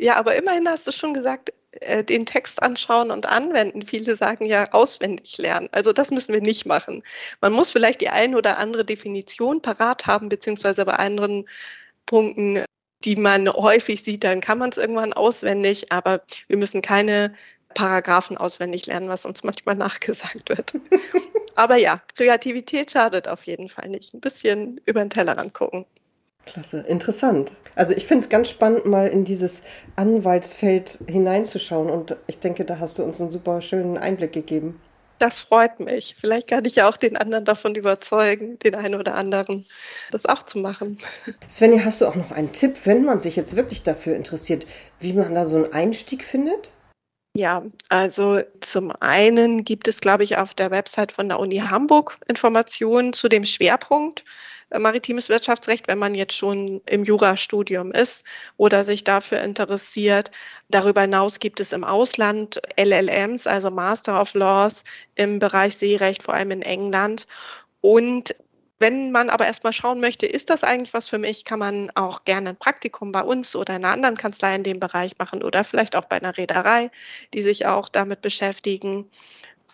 Ja, 0.00 0.16
aber 0.16 0.36
immerhin 0.36 0.68
hast 0.68 0.86
du 0.86 0.92
schon 0.92 1.14
gesagt, 1.14 1.52
äh, 1.80 2.04
den 2.04 2.26
Text 2.26 2.62
anschauen 2.62 3.10
und 3.10 3.26
anwenden. 3.26 3.84
Viele 3.84 4.16
sagen 4.16 4.46
ja 4.46 4.72
auswendig 4.72 5.38
lernen. 5.38 5.68
Also 5.72 5.92
das 5.92 6.10
müssen 6.10 6.32
wir 6.32 6.40
nicht 6.40 6.66
machen. 6.66 7.02
Man 7.40 7.52
muss 7.52 7.70
vielleicht 7.70 8.00
die 8.00 8.08
ein 8.08 8.34
oder 8.34 8.58
andere 8.58 8.84
Definition 8.84 9.62
parat 9.62 10.06
haben, 10.06 10.28
beziehungsweise 10.28 10.84
bei 10.84 10.94
anderen 10.94 11.48
Punkten, 12.06 12.64
die 13.04 13.16
man 13.16 13.48
häufig 13.48 14.02
sieht, 14.02 14.24
dann 14.24 14.40
kann 14.40 14.58
man 14.58 14.70
es 14.70 14.78
irgendwann 14.78 15.12
auswendig, 15.12 15.92
aber 15.92 16.22
wir 16.48 16.56
müssen 16.56 16.82
keine 16.82 17.34
Paragraphen 17.74 18.36
auswendig 18.36 18.86
lernen, 18.86 19.08
was 19.08 19.24
uns 19.24 19.44
manchmal 19.44 19.76
nachgesagt 19.76 20.48
wird. 20.48 20.74
aber 21.54 21.76
ja, 21.76 22.00
Kreativität 22.16 22.90
schadet 22.90 23.28
auf 23.28 23.44
jeden 23.44 23.68
Fall 23.68 23.88
nicht. 23.88 24.14
Ein 24.14 24.20
bisschen 24.20 24.80
über 24.86 25.00
den 25.00 25.10
Tellerrand 25.10 25.54
gucken. 25.54 25.86
Klasse, 26.48 26.80
interessant. 26.80 27.52
Also 27.74 27.92
ich 27.92 28.06
finde 28.06 28.24
es 28.24 28.28
ganz 28.28 28.48
spannend, 28.48 28.86
mal 28.86 29.08
in 29.08 29.24
dieses 29.24 29.62
Anwaltsfeld 29.96 30.98
hineinzuschauen 31.06 31.90
und 31.90 32.16
ich 32.26 32.40
denke, 32.40 32.64
da 32.64 32.78
hast 32.78 32.98
du 32.98 33.04
uns 33.04 33.20
einen 33.20 33.30
super 33.30 33.60
schönen 33.60 33.98
Einblick 33.98 34.32
gegeben. 34.32 34.80
Das 35.18 35.40
freut 35.40 35.80
mich. 35.80 36.16
Vielleicht 36.18 36.48
kann 36.48 36.64
ich 36.64 36.76
ja 36.76 36.88
auch 36.88 36.96
den 36.96 37.16
anderen 37.16 37.44
davon 37.44 37.74
überzeugen, 37.74 38.58
den 38.60 38.76
einen 38.76 38.94
oder 38.94 39.14
anderen, 39.14 39.66
das 40.10 40.26
auch 40.26 40.46
zu 40.46 40.58
machen. 40.58 40.98
Svenja, 41.50 41.84
hast 41.84 42.00
du 42.00 42.06
auch 42.06 42.14
noch 42.14 42.30
einen 42.30 42.52
Tipp, 42.52 42.76
wenn 42.84 43.04
man 43.04 43.20
sich 43.20 43.36
jetzt 43.36 43.56
wirklich 43.56 43.82
dafür 43.82 44.16
interessiert, 44.16 44.66
wie 45.00 45.12
man 45.12 45.34
da 45.34 45.44
so 45.44 45.56
einen 45.56 45.72
Einstieg 45.72 46.24
findet? 46.24 46.70
Ja, 47.36 47.64
also 47.88 48.40
zum 48.60 48.92
einen 49.00 49.64
gibt 49.64 49.86
es, 49.86 50.00
glaube 50.00 50.24
ich, 50.24 50.38
auf 50.38 50.54
der 50.54 50.70
Website 50.70 51.12
von 51.12 51.28
der 51.28 51.38
Uni 51.38 51.58
Hamburg 51.58 52.18
Informationen 52.26 53.12
zu 53.12 53.28
dem 53.28 53.44
Schwerpunkt 53.44 54.24
maritimes 54.76 55.28
Wirtschaftsrecht, 55.28 55.88
wenn 55.88 55.98
man 55.98 56.14
jetzt 56.14 56.34
schon 56.34 56.80
im 56.86 57.04
Jurastudium 57.04 57.92
ist 57.92 58.24
oder 58.56 58.84
sich 58.84 59.04
dafür 59.04 59.40
interessiert. 59.40 60.30
Darüber 60.68 61.02
hinaus 61.02 61.38
gibt 61.38 61.60
es 61.60 61.72
im 61.72 61.84
Ausland 61.84 62.60
LLMs, 62.76 63.46
also 63.46 63.70
Master 63.70 64.20
of 64.20 64.34
Laws 64.34 64.84
im 65.14 65.38
Bereich 65.38 65.76
Seerecht, 65.76 66.22
vor 66.22 66.34
allem 66.34 66.50
in 66.50 66.62
England. 66.62 67.26
Und 67.80 68.34
wenn 68.80 69.10
man 69.10 69.28
aber 69.28 69.46
erstmal 69.46 69.72
schauen 69.72 70.00
möchte, 70.00 70.26
ist 70.26 70.50
das 70.50 70.62
eigentlich 70.62 70.94
was 70.94 71.08
für 71.08 71.18
mich, 71.18 71.44
kann 71.44 71.58
man 71.58 71.90
auch 71.96 72.24
gerne 72.24 72.50
ein 72.50 72.56
Praktikum 72.56 73.10
bei 73.10 73.22
uns 73.22 73.56
oder 73.56 73.74
in 73.74 73.84
einer 73.84 73.92
anderen 73.92 74.16
Kanzlei 74.16 74.54
in 74.54 74.62
dem 74.62 74.78
Bereich 74.78 75.18
machen 75.18 75.42
oder 75.42 75.64
vielleicht 75.64 75.96
auch 75.96 76.04
bei 76.04 76.16
einer 76.16 76.36
Reederei, 76.36 76.90
die 77.34 77.42
sich 77.42 77.66
auch 77.66 77.88
damit 77.88 78.20
beschäftigen. 78.20 79.10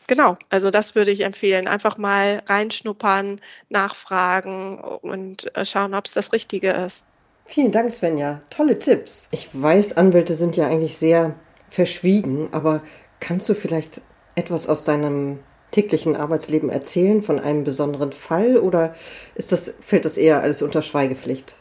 Genau, 0.07 0.37
also 0.51 0.71
das 0.71 0.95
würde 0.95 1.11
ich 1.11 1.23
empfehlen. 1.23 1.67
Einfach 1.67 1.97
mal 1.97 2.43
reinschnuppern, 2.47 3.41
nachfragen 3.71 4.79
und 4.79 5.55
äh, 5.57 5.65
schauen, 5.65 5.95
ob 5.95 6.07
es 6.07 6.13
das 6.13 6.33
Richtige 6.33 6.71
ist. 6.73 7.05
Vielen 7.47 7.73
Dank, 7.73 7.91
Svenja. 7.91 8.43
Tolle 8.51 8.79
Tipps. 8.79 9.29
Ich 9.31 9.49
weiß, 9.53 9.97
Anwälte 9.97 10.35
sind 10.35 10.57
ja 10.57 10.67
eigentlich 10.67 10.97
sehr 10.97 11.35
verschwiegen, 11.71 12.49
aber 12.53 12.83
kannst 13.21 13.49
du 13.49 13.55
vielleicht 13.55 14.03
etwas 14.35 14.69
aus 14.69 14.85
deinem 14.85 15.41
täglichen 15.71 16.17
Arbeitsleben 16.17 16.71
erzählen 16.71 17.23
von 17.23 17.41
einem 17.41 17.65
besonderen 17.65 18.13
Fall 18.13 18.57
oder 18.57 18.95
ist 19.35 19.53
das, 19.53 19.75
fällt 19.81 20.05
das 20.05 20.17
eher 20.17 20.41
alles 20.41 20.63
unter 20.63 20.83
Schweigepflicht? 20.83 21.57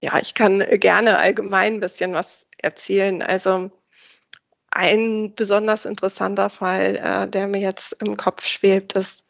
Ja, 0.00 0.18
ich 0.20 0.34
kann 0.34 0.58
gerne 0.80 1.18
allgemein 1.18 1.74
ein 1.74 1.80
bisschen 1.80 2.14
was 2.14 2.46
erzählen. 2.58 3.22
Also 3.22 3.70
ein 4.74 5.34
besonders 5.34 5.84
interessanter 5.84 6.50
Fall, 6.50 6.96
äh, 6.96 7.28
der 7.28 7.46
mir 7.46 7.60
jetzt 7.60 7.96
im 8.02 8.16
Kopf 8.16 8.46
schwebt, 8.46 8.94
ist 8.94 9.26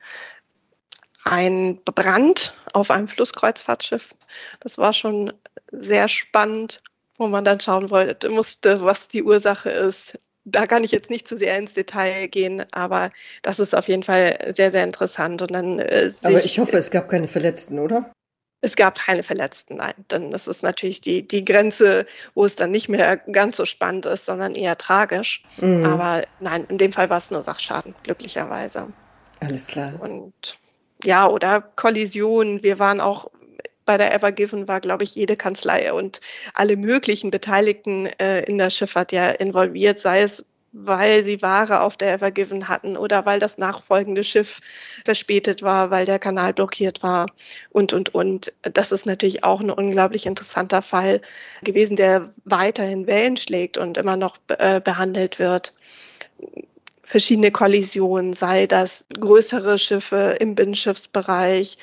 ein 1.25 1.81
Brand 1.85 2.55
auf 2.73 2.91
einem 2.91 3.09
Flusskreuzfahrtschiff. 3.09 4.15
Das 4.61 4.79
war 4.79 4.93
schon 4.93 5.33
sehr 5.71 6.09
spannend, 6.09 6.81
wo 7.19 7.27
man 7.27 7.45
dann 7.45 7.61
schauen 7.61 7.91
wollte, 7.91 8.31
musste, 8.31 8.85
was 8.85 9.09
die 9.09 9.23
Ursache 9.23 9.71
ist. 9.71 10.19
Da 10.45 10.67
kann 10.67 10.83
ich 10.83 10.91
jetzt 10.91 11.11
nicht 11.11 11.29
zu 11.29 11.37
sehr 11.37 11.57
ins 11.57 11.75
Detail 11.75 12.27
gehen, 12.27 12.65
aber 12.73 13.13
das 13.43 13.61
ist 13.61 13.77
auf 13.77 13.87
jeden 13.87 14.03
Fall 14.03 14.53
sehr, 14.55 14.73
sehr 14.73 14.83
interessant. 14.83 15.43
Und 15.43 15.53
dann, 15.53 15.79
äh, 15.79 16.11
aber 16.23 16.45
ich 16.45 16.59
hoffe, 16.59 16.79
es 16.79 16.91
gab 16.91 17.09
keine 17.09 17.29
Verletzten, 17.29 17.79
oder? 17.79 18.13
Es 18.65 18.77
gab 18.77 18.99
keine 18.99 19.23
Verletzten, 19.23 19.77
nein. 19.77 19.95
Denn 20.11 20.31
das 20.31 20.47
ist 20.47 20.63
natürlich 20.63 21.01
die, 21.01 21.27
die 21.27 21.45
Grenze, 21.45 22.07
wo 22.35 22.45
es 22.45 22.57
dann 22.57 22.71
nicht 22.71 22.89
mehr 22.89 23.17
ganz 23.17 23.57
so 23.57 23.67
spannend 23.67 24.07
ist, 24.07 24.25
sondern 24.25 24.55
eher 24.55 24.79
tragisch. 24.79 25.43
Mhm. 25.61 25.85
Aber 25.85 26.23
nein, 26.41 26.65
in 26.69 26.79
dem 26.79 26.93
Fall 26.93 27.11
war 27.11 27.19
es 27.19 27.31
nur 27.31 27.43
Sachschaden, 27.43 27.95
glücklicherweise. 28.05 28.93
Alles 29.41 29.67
klar. 29.67 29.95
Und 29.99 30.59
ja, 31.03 31.29
oder 31.29 31.61
Kollision. 31.61 32.63
Wir 32.63 32.79
waren 32.79 33.01
auch 33.01 33.31
bei 33.85 33.99
der 33.99 34.15
Ever 34.15 34.33
Given 34.33 34.69
war, 34.69 34.81
glaube 34.81 35.05
ich, 35.05 35.15
jede 35.15 35.37
Kanzlei 35.37 35.93
und 35.93 36.21
alle 36.55 36.77
möglichen 36.77 37.31
Beteiligten 37.31 38.07
äh, 38.21 38.43
in 38.45 38.59
der 38.59 38.71
Schifffahrt 38.71 39.11
ja 39.11 39.31
involviert, 39.31 39.99
sei 39.99 40.23
es 40.23 40.45
weil 40.73 41.23
sie 41.23 41.43
Ware 41.43 41.83
auf 41.83 41.97
der 41.97 42.15
Evergiven 42.15 42.69
hatten 42.69 42.97
oder 42.97 43.27
weil 43.27 43.39
das 43.39 43.59
nachfolgende 43.59 44.25
Schiff 44.25 44.61
verspätet 45.05 45.63
war, 45.63 45.91
weil 45.91 46.07
der 46.07 46.19
Kanal 46.19 46.55
blockiert 46.55 47.03
war 47.03 47.27
und, 47.71 47.93
und, 47.93 48.15
und. 48.15 48.53
Das 48.63 48.91
ist 48.91 49.05
natürlich 49.05 49.45
auch 49.45 49.61
ein 49.61 49.71
unglaublich 49.71 50.25
interessanter 50.27 50.81
Fall 50.81 51.21
gewesen, 51.63 51.97
der 51.97 52.31
weiterhin 52.45 53.07
Wellen 53.07 53.37
schlägt 53.37 53.77
und 53.77 53.99
immer 53.99 54.17
noch 54.17 54.39
äh, 54.49 54.81
behandelt 54.81 55.39
wird. 55.39 55.75
Verschiedene 57.03 57.51
Kollisionen, 57.51 58.33
sei 58.33 58.67
das 58.67 59.05
größere 59.19 59.79
Schiffe 59.79 60.37
im 60.41 60.55
Binnenschiffsbereich 60.55 61.77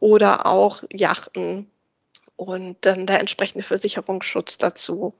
oder 0.00 0.46
auch 0.46 0.82
Yachten 0.90 1.70
und 2.36 2.78
dann 2.80 3.06
der 3.06 3.20
entsprechende 3.20 3.62
Versicherungsschutz 3.62 4.56
dazu. 4.56 5.14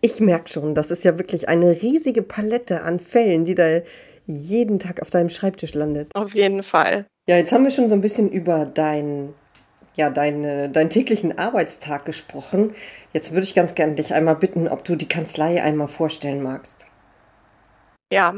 Ich 0.00 0.20
merke 0.20 0.48
schon, 0.48 0.74
das 0.74 0.90
ist 0.90 1.04
ja 1.04 1.18
wirklich 1.18 1.48
eine 1.48 1.82
riesige 1.82 2.22
Palette 2.22 2.82
an 2.82 3.00
Fällen, 3.00 3.44
die 3.44 3.54
da 3.54 3.80
jeden 4.26 4.78
Tag 4.78 5.02
auf 5.02 5.10
deinem 5.10 5.28
Schreibtisch 5.28 5.74
landet. 5.74 6.10
Auf 6.14 6.34
jeden 6.34 6.62
Fall. 6.62 7.06
Ja, 7.28 7.36
jetzt 7.36 7.52
haben 7.52 7.64
wir 7.64 7.70
schon 7.70 7.88
so 7.88 7.94
ein 7.94 8.00
bisschen 8.00 8.30
über 8.30 8.64
dein, 8.64 9.34
ja, 9.96 10.08
deine, 10.08 10.70
deinen 10.70 10.90
täglichen 10.90 11.38
Arbeitstag 11.38 12.06
gesprochen. 12.06 12.74
Jetzt 13.12 13.32
würde 13.32 13.44
ich 13.44 13.54
ganz 13.54 13.74
gerne 13.74 13.94
dich 13.94 14.14
einmal 14.14 14.36
bitten, 14.36 14.68
ob 14.68 14.84
du 14.84 14.96
die 14.96 15.08
Kanzlei 15.08 15.62
einmal 15.62 15.88
vorstellen 15.88 16.42
magst. 16.42 16.86
Ja, 18.12 18.34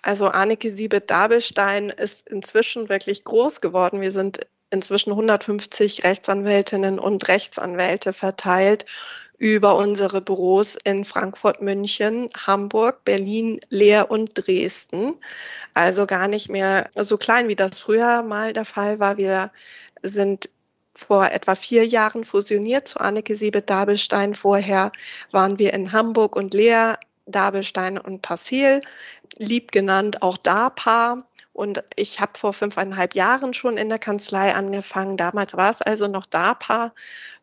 also 0.00 0.26
Anneke 0.26 0.72
Siebet-Dabelstein 0.72 1.90
ist 1.90 2.28
inzwischen 2.28 2.88
wirklich 2.88 3.24
groß 3.24 3.60
geworden. 3.60 4.00
Wir 4.00 4.10
sind 4.10 4.40
inzwischen 4.70 5.10
150 5.10 6.02
Rechtsanwältinnen 6.02 6.98
und 6.98 7.28
Rechtsanwälte 7.28 8.12
verteilt 8.12 8.86
über 9.42 9.74
unsere 9.74 10.20
Büros 10.20 10.78
in 10.84 11.04
Frankfurt, 11.04 11.60
München, 11.60 12.28
Hamburg, 12.46 13.04
Berlin, 13.04 13.58
Leer 13.70 14.08
und 14.08 14.30
Dresden. 14.34 15.16
Also 15.74 16.06
gar 16.06 16.28
nicht 16.28 16.48
mehr 16.48 16.88
so 16.94 17.16
klein, 17.16 17.48
wie 17.48 17.56
das 17.56 17.80
früher 17.80 18.22
mal 18.22 18.52
der 18.52 18.64
Fall 18.64 19.00
war. 19.00 19.16
Wir 19.16 19.50
sind 20.00 20.48
vor 20.94 21.32
etwa 21.32 21.56
vier 21.56 21.84
Jahren 21.84 22.22
fusioniert 22.22 22.86
zu 22.86 23.00
Anneke 23.00 23.34
Siebet-Dabelstein. 23.34 24.36
Vorher 24.36 24.92
waren 25.32 25.58
wir 25.58 25.72
in 25.72 25.90
Hamburg 25.90 26.36
und 26.36 26.54
Leer, 26.54 27.00
Dabelstein 27.26 27.98
und 27.98 28.22
Passil, 28.22 28.80
lieb 29.38 29.72
genannt 29.72 30.22
auch 30.22 30.36
DAPA. 30.36 31.26
Und 31.52 31.84
ich 31.96 32.18
habe 32.18 32.32
vor 32.38 32.54
fünfeinhalb 32.54 33.14
Jahren 33.14 33.52
schon 33.52 33.76
in 33.76 33.90
der 33.90 33.98
Kanzlei 33.98 34.54
angefangen. 34.54 35.18
Damals 35.18 35.54
war 35.54 35.70
es 35.70 35.82
also 35.82 36.08
noch 36.08 36.24
DAPA 36.24 36.92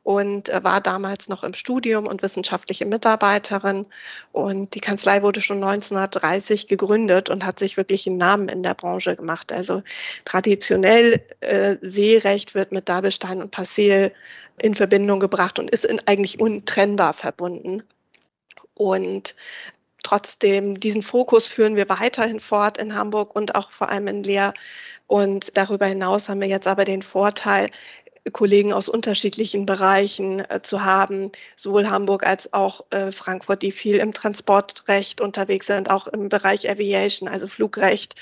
und 0.01 0.49
äh, 0.49 0.63
war 0.63 0.81
damals 0.81 1.29
noch 1.29 1.43
im 1.43 1.53
Studium 1.53 2.07
und 2.07 2.23
wissenschaftliche 2.23 2.87
Mitarbeiterin. 2.87 3.85
Und 4.31 4.73
die 4.73 4.79
Kanzlei 4.79 5.21
wurde 5.21 5.41
schon 5.41 5.57
1930 5.57 6.67
gegründet 6.67 7.29
und 7.29 7.45
hat 7.45 7.59
sich 7.59 7.77
wirklich 7.77 8.07
einen 8.07 8.17
Namen 8.17 8.49
in 8.49 8.63
der 8.63 8.73
Branche 8.73 9.15
gemacht. 9.15 9.51
Also 9.51 9.83
traditionell 10.25 11.23
äh, 11.41 11.77
Seerecht 11.81 12.55
wird 12.55 12.71
mit 12.71 12.89
Dabelstein 12.89 13.43
und 13.43 13.51
Passil 13.51 14.11
in 14.59 14.73
Verbindung 14.73 15.19
gebracht 15.19 15.59
und 15.59 15.69
ist 15.69 15.85
in, 15.85 16.01
eigentlich 16.07 16.39
untrennbar 16.39 17.13
verbunden. 17.13 17.83
Und 18.73 19.35
trotzdem, 20.03 20.79
diesen 20.79 21.01
Fokus 21.01 21.47
führen 21.47 21.75
wir 21.75 21.89
weiterhin 21.89 22.39
fort 22.39 22.77
in 22.77 22.95
Hamburg 22.95 23.35
und 23.35 23.55
auch 23.55 23.71
vor 23.71 23.89
allem 23.89 24.07
in 24.07 24.23
Leer. 24.23 24.53
Und 25.07 25.57
darüber 25.57 25.88
hinaus 25.88 26.29
haben 26.29 26.41
wir 26.41 26.47
jetzt 26.47 26.67
aber 26.67 26.85
den 26.85 27.01
Vorteil, 27.01 27.71
Kollegen 28.32 28.73
aus 28.73 28.89
unterschiedlichen 28.89 29.65
Bereichen 29.65 30.39
äh, 30.39 30.62
zu 30.62 30.84
haben, 30.84 31.32
sowohl 31.55 31.89
Hamburg 31.89 32.25
als 32.25 32.53
auch 32.53 32.86
äh, 32.89 33.12
Frankfurt, 33.12 33.62
die 33.62 33.71
viel 33.71 33.95
im 33.95 34.13
Transportrecht 34.13 35.21
unterwegs 35.21 35.67
sind, 35.67 35.89
auch 35.89 36.08
im 36.08 36.29
Bereich 36.29 36.69
Aviation, 36.69 37.27
also 37.27 37.47
Flugrecht 37.47 38.15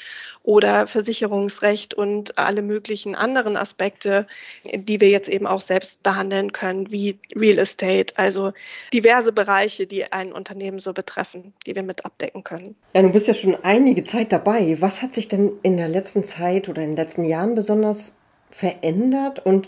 oder 0.43 0.87
Versicherungsrecht 0.87 1.93
und 1.93 2.37
alle 2.37 2.61
möglichen 2.61 3.15
anderen 3.15 3.57
Aspekte, 3.57 4.27
die 4.73 5.01
wir 5.01 5.09
jetzt 5.09 5.29
eben 5.29 5.45
auch 5.45 5.61
selbst 5.61 6.03
behandeln 6.03 6.53
können, 6.53 6.89
wie 6.89 7.19
Real 7.35 7.57
Estate, 7.57 8.13
also 8.17 8.53
diverse 8.93 9.33
Bereiche, 9.33 9.87
die 9.87 10.11
ein 10.11 10.31
Unternehmen 10.31 10.79
so 10.79 10.93
betreffen, 10.93 11.53
die 11.65 11.75
wir 11.75 11.83
mit 11.83 12.05
abdecken 12.05 12.43
können. 12.43 12.75
Ja, 12.95 13.01
du 13.01 13.09
bist 13.09 13.27
ja 13.27 13.33
schon 13.33 13.57
einige 13.63 14.03
Zeit 14.05 14.31
dabei. 14.31 14.77
Was 14.79 15.01
hat 15.01 15.13
sich 15.13 15.27
denn 15.27 15.51
in 15.63 15.77
der 15.77 15.89
letzten 15.89 16.23
Zeit 16.23 16.69
oder 16.69 16.81
in 16.81 16.91
den 16.91 16.97
letzten 16.97 17.23
Jahren 17.23 17.55
besonders 17.55 18.13
verändert 18.49 19.45
und 19.45 19.67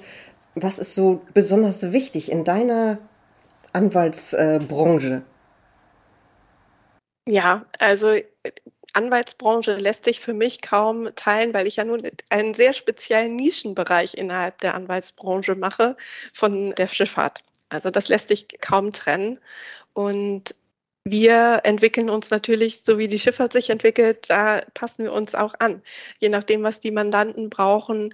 was 0.55 0.79
ist 0.79 0.95
so 0.95 1.21
besonders 1.33 1.91
wichtig 1.91 2.31
in 2.31 2.43
deiner 2.43 2.97
Anwaltsbranche? 3.73 5.21
Ja, 7.27 7.65
also 7.79 8.15
Anwaltsbranche 8.93 9.75
lässt 9.75 10.05
sich 10.05 10.19
für 10.19 10.33
mich 10.33 10.61
kaum 10.61 11.09
teilen, 11.15 11.53
weil 11.53 11.67
ich 11.67 11.75
ja 11.75 11.85
nun 11.85 12.01
einen 12.29 12.53
sehr 12.53 12.73
speziellen 12.73 13.35
Nischenbereich 13.35 14.15
innerhalb 14.15 14.59
der 14.59 14.73
Anwaltsbranche 14.73 15.55
mache 15.55 15.95
von 16.33 16.73
der 16.75 16.87
Schifffahrt. 16.87 17.43
Also 17.69 17.91
das 17.91 18.09
lässt 18.09 18.29
sich 18.29 18.47
kaum 18.61 18.91
trennen. 18.91 19.39
Und 19.93 20.55
wir 21.11 21.61
entwickeln 21.63 22.09
uns 22.09 22.29
natürlich, 22.29 22.81
so 22.81 22.97
wie 22.97 23.07
die 23.07 23.19
Schifffahrt 23.19 23.53
sich 23.53 23.69
entwickelt, 23.69 24.29
da 24.29 24.61
passen 24.73 25.03
wir 25.03 25.13
uns 25.13 25.35
auch 25.35 25.53
an. 25.59 25.81
Je 26.19 26.29
nachdem, 26.29 26.63
was 26.63 26.79
die 26.79 26.91
Mandanten 26.91 27.49
brauchen, 27.49 28.13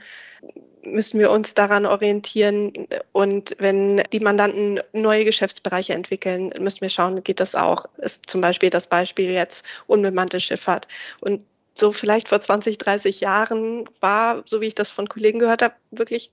müssen 0.84 1.20
wir 1.20 1.32
uns 1.32 1.54
daran 1.54 1.86
orientieren. 1.86 2.88
Und 3.12 3.56
wenn 3.60 4.04
die 4.12 4.20
Mandanten 4.20 4.80
neue 4.94 5.26
Geschäftsbereiche 5.26 5.94
entwickeln, 5.94 6.54
müssen 6.60 6.82
wir 6.82 6.90
schauen, 6.90 7.24
geht 7.24 7.40
das 7.40 7.56
auch. 7.56 7.86
Ist 7.98 8.30
zum 8.30 8.42
Beispiel 8.42 8.70
das 8.70 8.88
Beispiel 8.88 9.32
jetzt 9.32 9.66
unbemannte 9.88 10.40
Schifffahrt. 10.40 10.88
Und 11.22 11.44
so 11.74 11.92
vielleicht 11.92 12.30
vor 12.30 12.40
20, 12.40 12.78
30 12.78 13.20
Jahren 13.20 13.90
war, 14.00 14.44
so 14.46 14.62
wie 14.62 14.68
ich 14.68 14.76
das 14.76 14.92
von 14.92 15.10
Kollegen 15.10 15.40
gehört 15.40 15.62
habe, 15.62 15.76
wirklich 15.92 16.32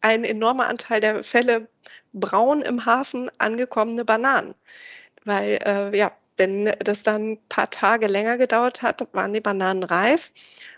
ein 0.00 0.24
enormer 0.24 0.68
Anteil 0.68 1.00
der 1.00 1.24
Fälle 1.24 1.68
braun 2.12 2.62
im 2.62 2.84
Hafen 2.86 3.30
angekommene 3.38 4.04
Bananen. 4.04 4.54
Weil, 5.24 5.58
äh, 5.64 5.96
ja, 5.96 6.12
wenn 6.36 6.72
das 6.80 7.02
dann 7.02 7.32
ein 7.32 7.48
paar 7.48 7.70
Tage 7.70 8.06
länger 8.08 8.38
gedauert 8.38 8.82
hat, 8.82 9.06
waren 9.14 9.32
die 9.32 9.40
Bananen 9.40 9.82
reif. 9.84 10.32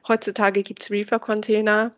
Heutzutage 0.08 0.62
gibt's 0.62 0.90
Reefer-Container, 0.90 1.94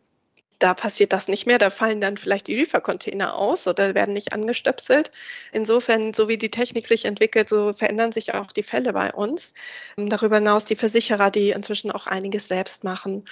da 0.59 0.75
passiert 0.75 1.13
das 1.13 1.29
nicht 1.29 1.47
mehr. 1.47 1.59
Da 1.59 1.71
fallen 1.71 2.01
dann 2.01 2.17
vielleicht 2.17 2.47
die 2.49 2.57
Liefercontainer 2.57 3.35
aus 3.37 3.67
oder 3.67 3.95
werden 3.95 4.15
nicht 4.15 4.33
angestöpselt. 4.33 5.11
Insofern, 5.53 6.15
so 6.15 6.29
wie 6.29 6.39
die 6.39 6.51
Technik 6.51 6.87
sich 6.87 7.05
entwickelt, 7.05 7.49
so 7.49 7.75
verändern 7.75 8.13
sich 8.13 8.35
auch 8.35 8.53
die 8.53 8.63
Fälle 8.63 8.93
bei 8.93 9.13
uns. 9.13 9.55
Darüber 9.97 10.37
hinaus 10.37 10.65
die 10.65 10.77
Versicherer, 10.77 11.31
die 11.31 11.51
inzwischen 11.51 11.91
auch 11.91 12.07
einiges 12.07 12.49
selbst 12.49 12.85
machen. 12.85 13.27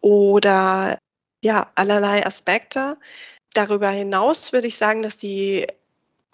Oder 0.00 0.98
Ja, 1.44 1.70
allerlei 1.76 2.26
Aspekte. 2.26 2.98
Darüber 3.54 3.90
hinaus 3.90 4.52
würde 4.52 4.68
ich 4.68 4.76
sagen, 4.76 5.02
dass 5.02 5.16
die 5.18 5.66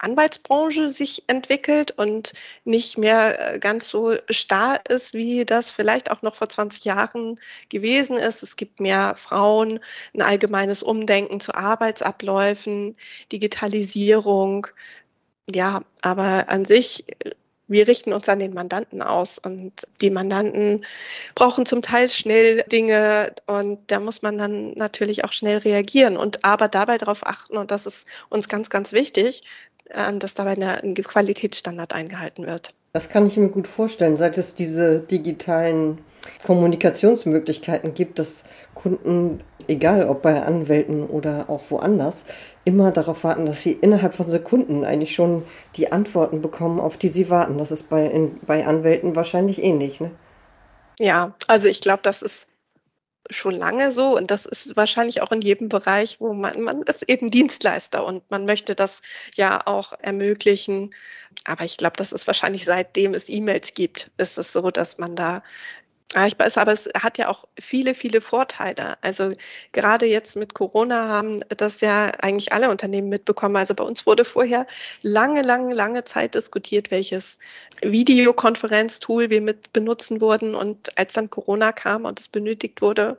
Anwaltsbranche 0.03 0.89
sich 0.89 1.23
entwickelt 1.27 1.91
und 1.91 2.33
nicht 2.65 2.97
mehr 2.97 3.55
äh, 3.55 3.59
ganz 3.59 3.89
so 3.89 4.15
starr 4.29 4.79
ist, 4.89 5.13
wie 5.13 5.45
das 5.45 5.71
vielleicht 5.71 6.11
auch 6.11 6.21
noch 6.21 6.35
vor 6.35 6.49
20 6.49 6.85
Jahren 6.85 7.39
gewesen 7.69 8.17
ist. 8.17 8.43
Es 8.43 8.55
gibt 8.55 8.79
mehr 8.79 9.15
Frauen, 9.15 9.79
ein 10.13 10.21
allgemeines 10.21 10.83
Umdenken 10.83 11.39
zu 11.39 11.53
Arbeitsabläufen, 11.55 12.95
Digitalisierung. 13.31 14.67
Ja, 15.53 15.81
aber 16.01 16.49
an 16.49 16.65
sich 16.65 17.05
wir 17.71 17.87
richten 17.87 18.11
uns 18.11 18.27
an 18.27 18.39
den 18.39 18.53
Mandanten 18.53 19.01
aus 19.01 19.39
und 19.39 19.87
die 20.01 20.09
Mandanten 20.09 20.85
brauchen 21.35 21.65
zum 21.65 21.81
Teil 21.81 22.09
schnell 22.09 22.63
Dinge 22.63 23.33
und 23.47 23.79
da 23.87 24.01
muss 24.01 24.21
man 24.21 24.37
dann 24.37 24.73
natürlich 24.73 25.23
auch 25.23 25.31
schnell 25.31 25.59
reagieren 25.59 26.17
und 26.17 26.43
aber 26.43 26.67
dabei 26.67 26.97
darauf 26.97 27.25
achten 27.25 27.57
und 27.57 27.71
das 27.71 27.85
ist 27.85 28.07
uns 28.29 28.49
ganz, 28.49 28.69
ganz 28.69 28.91
wichtig, 28.91 29.43
äh, 29.93 30.17
dass 30.17 30.33
dabei 30.33 30.57
ein 30.57 30.93
Qualitätsstandard 30.95 31.93
eingehalten 31.93 32.45
wird. 32.45 32.73
Das 32.93 33.09
kann 33.09 33.25
ich 33.25 33.37
mir 33.37 33.49
gut 33.49 33.67
vorstellen, 33.67 34.17
seit 34.17 34.37
es 34.37 34.55
diese 34.55 34.99
digitalen 34.99 35.99
Kommunikationsmöglichkeiten 36.45 37.93
gibt, 37.93 38.19
dass 38.19 38.43
Kunden, 38.75 39.41
egal 39.67 40.07
ob 40.07 40.21
bei 40.21 40.41
Anwälten 40.41 41.05
oder 41.07 41.45
auch 41.49 41.63
woanders, 41.69 42.25
immer 42.65 42.91
darauf 42.91 43.23
warten, 43.23 43.45
dass 43.45 43.63
sie 43.63 43.71
innerhalb 43.71 44.13
von 44.13 44.29
Sekunden 44.29 44.83
eigentlich 44.83 45.15
schon 45.15 45.43
die 45.75 45.91
Antworten 45.91 46.41
bekommen, 46.41 46.79
auf 46.79 46.97
die 46.97 47.09
sie 47.09 47.29
warten. 47.29 47.57
Das 47.57 47.71
ist 47.71 47.89
bei, 47.89 48.05
in, 48.05 48.39
bei 48.45 48.67
Anwälten 48.67 49.15
wahrscheinlich 49.15 49.63
ähnlich. 49.63 50.01
Ne? 50.01 50.11
Ja, 50.99 51.33
also 51.47 51.67
ich 51.67 51.81
glaube, 51.81 52.01
das 52.03 52.21
ist 52.21 52.47
schon 53.29 53.55
lange 53.55 53.91
so 53.91 54.17
und 54.17 54.31
das 54.31 54.45
ist 54.45 54.75
wahrscheinlich 54.75 55.21
auch 55.21 55.31
in 55.31 55.41
jedem 55.41 55.69
Bereich, 55.69 56.19
wo 56.19 56.33
man, 56.33 56.61
man 56.61 56.81
ist 56.83 57.07
eben 57.09 57.29
Dienstleister 57.31 58.05
und 58.05 58.29
man 58.31 58.45
möchte 58.45 58.75
das 58.75 59.01
ja 59.35 59.61
auch 59.65 59.93
ermöglichen. 59.99 60.89
Aber 61.45 61.63
ich 61.63 61.77
glaube, 61.77 61.95
das 61.97 62.11
ist 62.11 62.27
wahrscheinlich 62.27 62.65
seitdem 62.65 63.13
es 63.13 63.29
E-Mails 63.29 63.73
gibt, 63.73 64.11
ist 64.17 64.37
es 64.37 64.51
so, 64.51 64.71
dass 64.71 64.97
man 64.97 65.15
da 65.15 65.43
ich 66.13 66.37
weiß, 66.37 66.57
aber 66.57 66.73
es 66.73 66.89
hat 66.99 67.17
ja 67.17 67.29
auch 67.29 67.45
viele, 67.57 67.95
viele 67.95 68.19
Vorteile. 68.19 68.97
Also 69.01 69.29
gerade 69.71 70.05
jetzt 70.05 70.35
mit 70.35 70.53
Corona 70.53 71.07
haben 71.07 71.39
das 71.55 71.79
ja 71.79 72.11
eigentlich 72.19 72.51
alle 72.51 72.69
Unternehmen 72.69 73.07
mitbekommen. 73.07 73.55
Also 73.55 73.73
bei 73.75 73.85
uns 73.85 74.05
wurde 74.05 74.25
vorher 74.25 74.67
lange, 75.03 75.41
lange, 75.41 75.73
lange 75.73 76.03
Zeit 76.03 76.35
diskutiert, 76.35 76.91
welches 76.91 77.39
Videokonferenztool 77.81 79.29
wir 79.29 79.39
mit 79.39 79.71
benutzen 79.71 80.19
wurden. 80.19 80.53
Und 80.53 80.97
als 80.97 81.13
dann 81.13 81.29
Corona 81.29 81.71
kam 81.71 82.03
und 82.03 82.19
es 82.19 82.27
benötigt 82.27 82.81
wurde, 82.81 83.17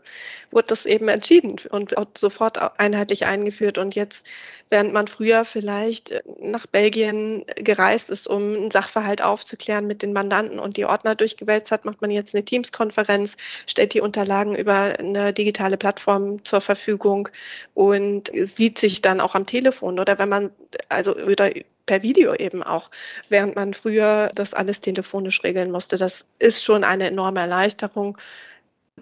wurde 0.51 0.67
das 0.67 0.85
eben 0.85 1.09
entschieden 1.09 1.57
und 1.71 1.95
sofort 2.19 2.79
einheitlich 2.79 3.25
eingeführt. 3.25 3.79
Und 3.79 3.95
jetzt, 3.95 4.27
während 4.69 4.93
man 4.93 5.09
früher 5.09 5.47
vielleicht 5.47 6.23
nach 6.41 6.67
Belgien 6.67 7.47
gereist 7.57 8.11
ist, 8.11 8.27
um 8.27 8.43
einen 8.43 8.71
Sachverhalt 8.71 9.23
aufzuklären 9.23 9.87
mit 9.87 10.03
den 10.03 10.13
Mandanten 10.13 10.59
und 10.59 10.77
die 10.77 10.85
Ordner 10.85 11.15
durchgewälzt 11.15 11.71
hat, 11.71 11.87
macht 11.87 12.03
man 12.03 12.11
jetzt 12.11 12.35
eine 12.35 12.45
Teams 12.45 12.71
Konferenz, 12.83 13.37
stellt 13.67 13.95
die 13.95 14.01
Unterlagen 14.01 14.57
über 14.57 14.99
eine 14.99 15.33
digitale 15.33 15.77
Plattform 15.77 16.45
zur 16.45 16.61
Verfügung 16.61 17.29
und 17.75 18.31
sieht 18.35 18.79
sich 18.79 19.03
dann 19.03 19.21
auch 19.21 19.37
am 19.37 19.47
Telefon 19.47 20.01
oder 20.01 20.19
wenn 20.19 20.29
man, 20.29 20.51
also 20.89 21.15
oder 21.15 21.51
per 21.87 22.03
Video 22.03 22.35
eben 22.35 22.63
auch, 22.65 22.91
während 23.29 23.55
man 23.55 23.73
früher 23.73 24.31
das 24.35 24.53
alles 24.53 24.81
telefonisch 24.81 25.45
regeln 25.45 25.71
musste. 25.71 25.97
Das 25.97 26.27
ist 26.41 26.65
schon 26.65 26.83
eine 26.83 27.07
enorme 27.07 27.41
Erleichterung. 27.41 28.19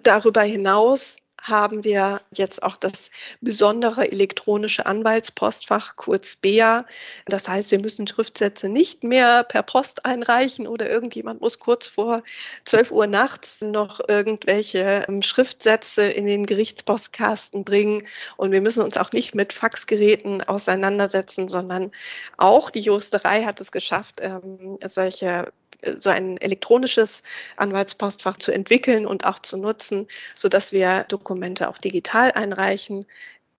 Darüber 0.03 0.41
hinaus 0.41 1.17
haben 1.41 1.83
wir 1.83 2.21
jetzt 2.31 2.61
auch 2.61 2.77
das 2.77 3.09
besondere 3.41 4.11
elektronische 4.11 4.85
Anwaltspostfach, 4.85 5.95
kurz 5.95 6.35
BEA. 6.35 6.85
Das 7.25 7.47
heißt, 7.47 7.71
wir 7.71 7.79
müssen 7.79 8.07
Schriftsätze 8.07 8.69
nicht 8.69 9.03
mehr 9.03 9.43
per 9.43 9.63
Post 9.63 10.05
einreichen 10.05 10.67
oder 10.67 10.89
irgendjemand 10.89 11.41
muss 11.41 11.59
kurz 11.59 11.87
vor 11.87 12.21
12 12.65 12.91
Uhr 12.91 13.07
nachts 13.07 13.61
noch 13.61 14.01
irgendwelche 14.07 15.05
ähm, 15.07 15.23
Schriftsätze 15.23 16.03
in 16.03 16.27
den 16.27 16.45
Gerichtspostkasten 16.45 17.65
bringen. 17.65 18.03
Und 18.37 18.51
wir 18.51 18.61
müssen 18.61 18.83
uns 18.83 18.97
auch 18.97 19.11
nicht 19.11 19.33
mit 19.33 19.51
Faxgeräten 19.51 20.43
auseinandersetzen, 20.43 21.47
sondern 21.47 21.91
auch 22.37 22.69
die 22.69 22.81
Juristerei 22.81 23.43
hat 23.43 23.59
es 23.61 23.71
geschafft, 23.71 24.19
ähm, 24.21 24.77
solche 24.85 25.51
so 25.83 26.09
ein 26.09 26.37
elektronisches 26.37 27.23
Anwaltspostfach 27.57 28.37
zu 28.37 28.51
entwickeln 28.51 29.05
und 29.05 29.25
auch 29.25 29.39
zu 29.39 29.57
nutzen, 29.57 30.07
sodass 30.35 30.71
wir 30.71 31.05
Dokumente 31.07 31.69
auch 31.69 31.77
digital 31.77 32.31
einreichen. 32.31 33.05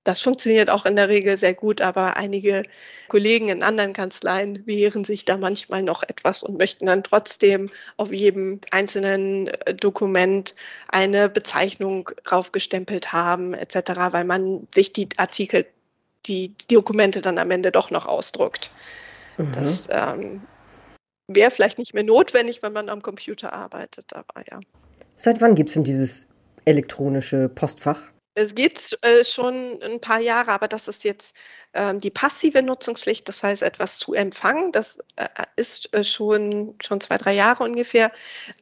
Das 0.04 0.20
funktioniert 0.20 0.68
auch 0.68 0.84
in 0.84 0.96
der 0.96 1.08
Regel 1.08 1.38
sehr 1.38 1.54
gut, 1.54 1.80
aber 1.80 2.16
einige 2.16 2.64
Kollegen 3.08 3.48
in 3.48 3.62
anderen 3.62 3.92
Kanzleien 3.92 4.66
wehren 4.66 5.04
sich 5.04 5.24
da 5.24 5.36
manchmal 5.36 5.82
noch 5.82 6.02
etwas 6.02 6.42
und 6.42 6.58
möchten 6.58 6.86
dann 6.86 7.04
trotzdem 7.04 7.70
auf 7.96 8.12
jedem 8.12 8.60
einzelnen 8.72 9.46
äh, 9.46 9.74
Dokument 9.74 10.56
eine 10.88 11.28
Bezeichnung 11.28 12.10
draufgestempelt 12.24 13.12
haben 13.12 13.54
etc., 13.54 13.92
weil 14.10 14.24
man 14.24 14.66
sich 14.74 14.92
die 14.92 15.08
Artikel, 15.18 15.66
die, 16.26 16.48
die 16.48 16.74
Dokumente 16.74 17.22
dann 17.22 17.38
am 17.38 17.52
Ende 17.52 17.70
doch 17.70 17.90
noch 17.90 18.06
ausdruckt. 18.06 18.70
Mhm. 19.38 19.52
Das 19.52 19.88
ähm, 19.88 20.42
wäre 21.34 21.50
vielleicht 21.50 21.78
nicht 21.78 21.94
mehr 21.94 22.04
notwendig, 22.04 22.62
wenn 22.62 22.72
man 22.72 22.88
am 22.88 23.02
Computer 23.02 23.52
arbeitet, 23.52 24.12
aber 24.14 24.44
ja. 24.50 24.60
Seit 25.16 25.40
wann 25.40 25.54
gibt 25.54 25.68
es 25.70 25.74
denn 25.74 25.84
dieses 25.84 26.26
elektronische 26.64 27.48
Postfach? 27.48 28.00
Es 28.34 28.54
gibt 28.54 28.98
äh, 29.02 29.24
schon 29.24 29.78
ein 29.82 30.00
paar 30.00 30.20
Jahre, 30.20 30.52
aber 30.52 30.66
das 30.66 30.88
ist 30.88 31.04
jetzt 31.04 31.36
ähm, 31.74 31.98
die 31.98 32.10
passive 32.10 32.62
Nutzungspflicht, 32.62 33.28
das 33.28 33.42
heißt 33.42 33.62
etwas 33.62 33.98
zu 33.98 34.14
empfangen. 34.14 34.72
Das 34.72 34.98
äh, 35.16 35.26
ist 35.56 35.94
äh, 35.94 36.02
schon, 36.02 36.74
schon 36.82 37.00
zwei, 37.02 37.18
drei 37.18 37.34
Jahre 37.34 37.64
ungefähr. 37.64 38.10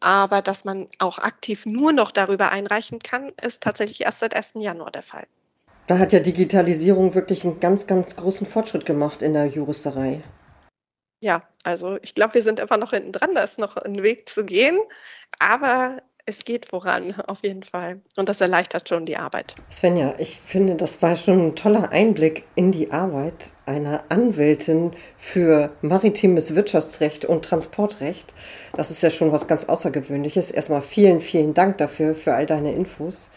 Aber 0.01 0.43
dass 0.43 0.65
man 0.65 0.89
auch 0.99 1.19
aktiv 1.19 1.67
nur 1.67 1.93
noch 1.93 2.11
darüber 2.11 2.51
einreichen 2.51 2.99
kann, 2.99 3.31
ist 3.47 3.63
tatsächlich 3.63 4.01
erst 4.01 4.21
seit 4.21 4.35
1. 4.35 4.55
Januar 4.57 4.91
der 4.91 5.05
Fall. 5.05 5.27
Da 5.87 5.99
hat 5.99 6.13
ja 6.13 6.19
Digitalisierung 6.19 7.15
wirklich 7.15 7.45
einen 7.45 7.61
ganz, 7.61 7.87
ganz 7.87 8.17
großen 8.17 8.49
Fortschritt 8.49 8.87
gemacht 8.87 9.23
in 9.23 9.35
der 9.35 9.47
Juristerei. 9.47 10.21
Ja, 11.21 11.43
also 11.65 11.99
ich 12.03 12.15
glaube, 12.15 12.35
wir 12.35 12.43
sind 12.43 12.61
einfach 12.61 12.79
noch 12.79 12.91
hinten 12.91 13.13
dran, 13.13 13.35
da 13.35 13.43
ist 13.43 13.59
noch 13.59 13.77
ein 13.77 14.03
Weg 14.03 14.29
zu 14.29 14.45
gehen, 14.45 14.79
aber 15.39 15.99
es 16.27 16.45
geht 16.45 16.67
voran, 16.67 17.15
auf 17.27 17.43
jeden 17.43 17.63
Fall. 17.63 18.01
Und 18.17 18.29
das 18.29 18.41
erleichtert 18.41 18.89
schon 18.89 19.05
die 19.05 19.17
Arbeit. 19.17 19.55
Svenja, 19.71 20.15
ich 20.19 20.41
finde, 20.41 20.77
das 20.77 21.03
war 21.03 21.17
schon 21.17 21.49
ein 21.49 21.57
toller 21.57 21.91
Einblick 21.91 22.45
in 22.55 22.73
die 22.73 22.93
Arbeit 22.93 23.53
einer 23.67 24.05
Anwältin 24.09 24.93
für 25.19 25.73
maritimes 25.83 26.55
Wirtschaftsrecht 26.55 27.25
und 27.25 27.45
Transportrecht. 27.45 28.35
Das 28.75 28.91
ist 28.91 29.03
ja 29.03 29.11
schon 29.11 29.33
was 29.33 29.49
ganz 29.49 29.65
Außergewöhnliches. 29.65 30.51
Erstmal 30.51 30.83
vielen, 30.83 31.21
vielen 31.21 31.55
Dank 31.55 31.79
dafür, 31.79 32.15
für 32.15 32.35
all 32.35 32.47
deine 32.47 32.73
Infos. 32.75 33.31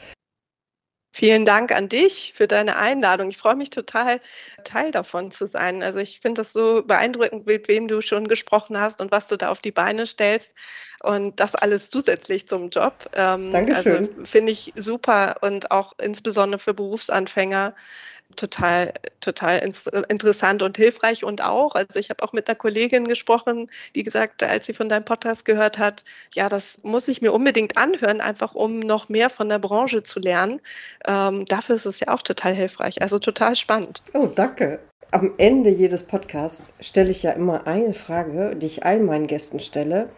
Vielen 1.15 1.45
Dank 1.45 1.71
an 1.71 1.89
dich 1.89 2.33
für 2.35 2.47
deine 2.47 2.75
Einladung. 2.75 3.29
Ich 3.29 3.37
freue 3.37 3.55
mich 3.55 3.69
total, 3.69 4.19
Teil 4.63 4.89
davon 4.89 5.29
zu 5.29 5.45
sein. 5.45 5.83
Also 5.83 5.99
ich 5.99 6.19
finde 6.21 6.41
das 6.41 6.53
so 6.53 6.81
beeindruckend, 6.81 7.45
mit 7.45 7.67
wem 7.67 7.87
du 7.87 8.01
schon 8.01 8.27
gesprochen 8.27 8.79
hast 8.79 8.99
und 8.99 9.11
was 9.11 9.27
du 9.27 9.37
da 9.37 9.49
auf 9.49 9.61
die 9.61 9.71
Beine 9.71 10.07
stellst. 10.07 10.55
Und 11.03 11.39
das 11.39 11.53
alles 11.53 11.91
zusätzlich 11.91 12.47
zum 12.47 12.71
Job. 12.71 13.11
Ähm, 13.13 13.51
Dankeschön. 13.51 14.09
Also 14.09 14.25
finde 14.25 14.51
ich 14.53 14.73
super 14.75 15.35
und 15.41 15.69
auch 15.69 15.93
insbesondere 16.01 16.57
für 16.57 16.73
Berufsanfänger 16.73 17.75
total, 18.33 18.93
total 19.21 19.59
interessant 19.59 20.61
und 20.61 20.77
hilfreich 20.77 21.23
und 21.23 21.43
auch, 21.43 21.75
also 21.75 21.99
ich 21.99 22.09
habe 22.09 22.23
auch 22.23 22.33
mit 22.33 22.47
einer 22.47 22.55
Kollegin 22.55 23.07
gesprochen, 23.07 23.69
die 23.95 24.03
gesagt, 24.03 24.43
als 24.43 24.65
sie 24.65 24.73
von 24.73 24.89
deinem 24.89 25.05
Podcast 25.05 25.45
gehört 25.45 25.77
hat, 25.77 26.03
ja, 26.33 26.49
das 26.49 26.79
muss 26.83 27.07
ich 27.07 27.21
mir 27.21 27.33
unbedingt 27.33 27.77
anhören, 27.77 28.21
einfach 28.21 28.55
um 28.55 28.79
noch 28.79 29.09
mehr 29.09 29.29
von 29.29 29.49
der 29.49 29.59
Branche 29.59 30.03
zu 30.03 30.19
lernen. 30.19 30.61
Ähm, 31.07 31.45
dafür 31.45 31.75
ist 31.75 31.85
es 31.85 31.99
ja 31.99 32.09
auch 32.09 32.21
total 32.21 32.55
hilfreich, 32.55 33.01
also 33.01 33.19
total 33.19 33.55
spannend. 33.55 34.01
Oh, 34.13 34.27
danke. 34.27 34.79
Am 35.11 35.33
Ende 35.37 35.69
jedes 35.69 36.03
Podcasts 36.03 36.73
stelle 36.79 37.11
ich 37.11 37.21
ja 37.21 37.31
immer 37.31 37.67
eine 37.67 37.93
Frage, 37.93 38.55
die 38.55 38.65
ich 38.65 38.83
allen 38.83 39.05
meinen 39.05 39.27
Gästen 39.27 39.59
stelle. 39.59 40.09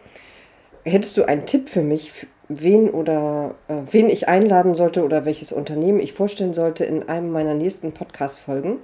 Hättest 0.84 1.16
du 1.16 1.24
einen 1.24 1.44
Tipp 1.44 1.68
für 1.68 1.82
mich, 1.82 2.26
wen 2.48 2.90
oder 2.90 3.54
äh, 3.68 3.74
wen 3.90 4.08
ich 4.08 4.28
einladen 4.28 4.74
sollte 4.74 5.04
oder 5.04 5.24
welches 5.24 5.52
Unternehmen 5.52 6.00
ich 6.00 6.12
vorstellen 6.12 6.54
sollte 6.54 6.84
in 6.84 7.08
einem 7.08 7.30
meiner 7.30 7.54
nächsten 7.54 7.92
Podcast-Folgen? 7.92 8.78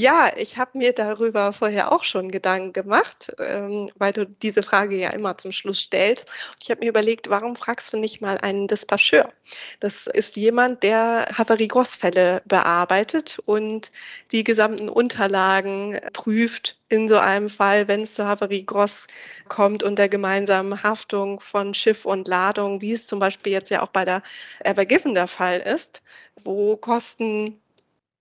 Ja, 0.00 0.30
ich 0.36 0.58
habe 0.58 0.78
mir 0.78 0.92
darüber 0.92 1.52
vorher 1.52 1.90
auch 1.90 2.04
schon 2.04 2.30
Gedanken 2.30 2.72
gemacht, 2.72 3.32
ähm, 3.40 3.90
weil 3.96 4.12
du 4.12 4.26
diese 4.26 4.62
Frage 4.62 4.94
ja 4.96 5.10
immer 5.10 5.36
zum 5.38 5.50
Schluss 5.50 5.80
stellst. 5.80 6.24
Ich 6.62 6.70
habe 6.70 6.82
mir 6.82 6.90
überlegt, 6.90 7.30
warum 7.30 7.56
fragst 7.56 7.92
du 7.92 7.96
nicht 7.96 8.20
mal 8.20 8.38
einen 8.38 8.68
Dispatcheur? 8.68 9.32
Das 9.80 10.06
ist 10.06 10.36
jemand, 10.36 10.84
der 10.84 11.26
Havarie-Gross-Fälle 11.36 12.42
bearbeitet 12.44 13.40
und 13.44 13.90
die 14.30 14.44
gesamten 14.44 14.88
Unterlagen 14.88 15.98
prüft 16.12 16.78
in 16.88 17.08
so 17.08 17.18
einem 17.18 17.50
Fall, 17.50 17.88
wenn 17.88 18.02
es 18.02 18.14
zu 18.14 18.24
Havarie 18.24 18.64
Gross 18.64 19.08
kommt 19.48 19.82
und 19.82 19.98
der 19.98 20.08
gemeinsamen 20.08 20.80
Haftung 20.84 21.40
von 21.40 21.74
Schiff 21.74 22.04
und 22.04 22.28
Ladung, 22.28 22.80
wie 22.82 22.92
es 22.92 23.08
zum 23.08 23.18
Beispiel 23.18 23.52
jetzt 23.52 23.70
ja 23.70 23.82
auch 23.82 23.90
bei 23.90 24.04
der 24.04 24.22
Evergiven 24.60 25.14
der 25.14 25.26
Fall 25.26 25.58
ist, 25.58 26.02
wo 26.44 26.76
Kosten 26.76 27.60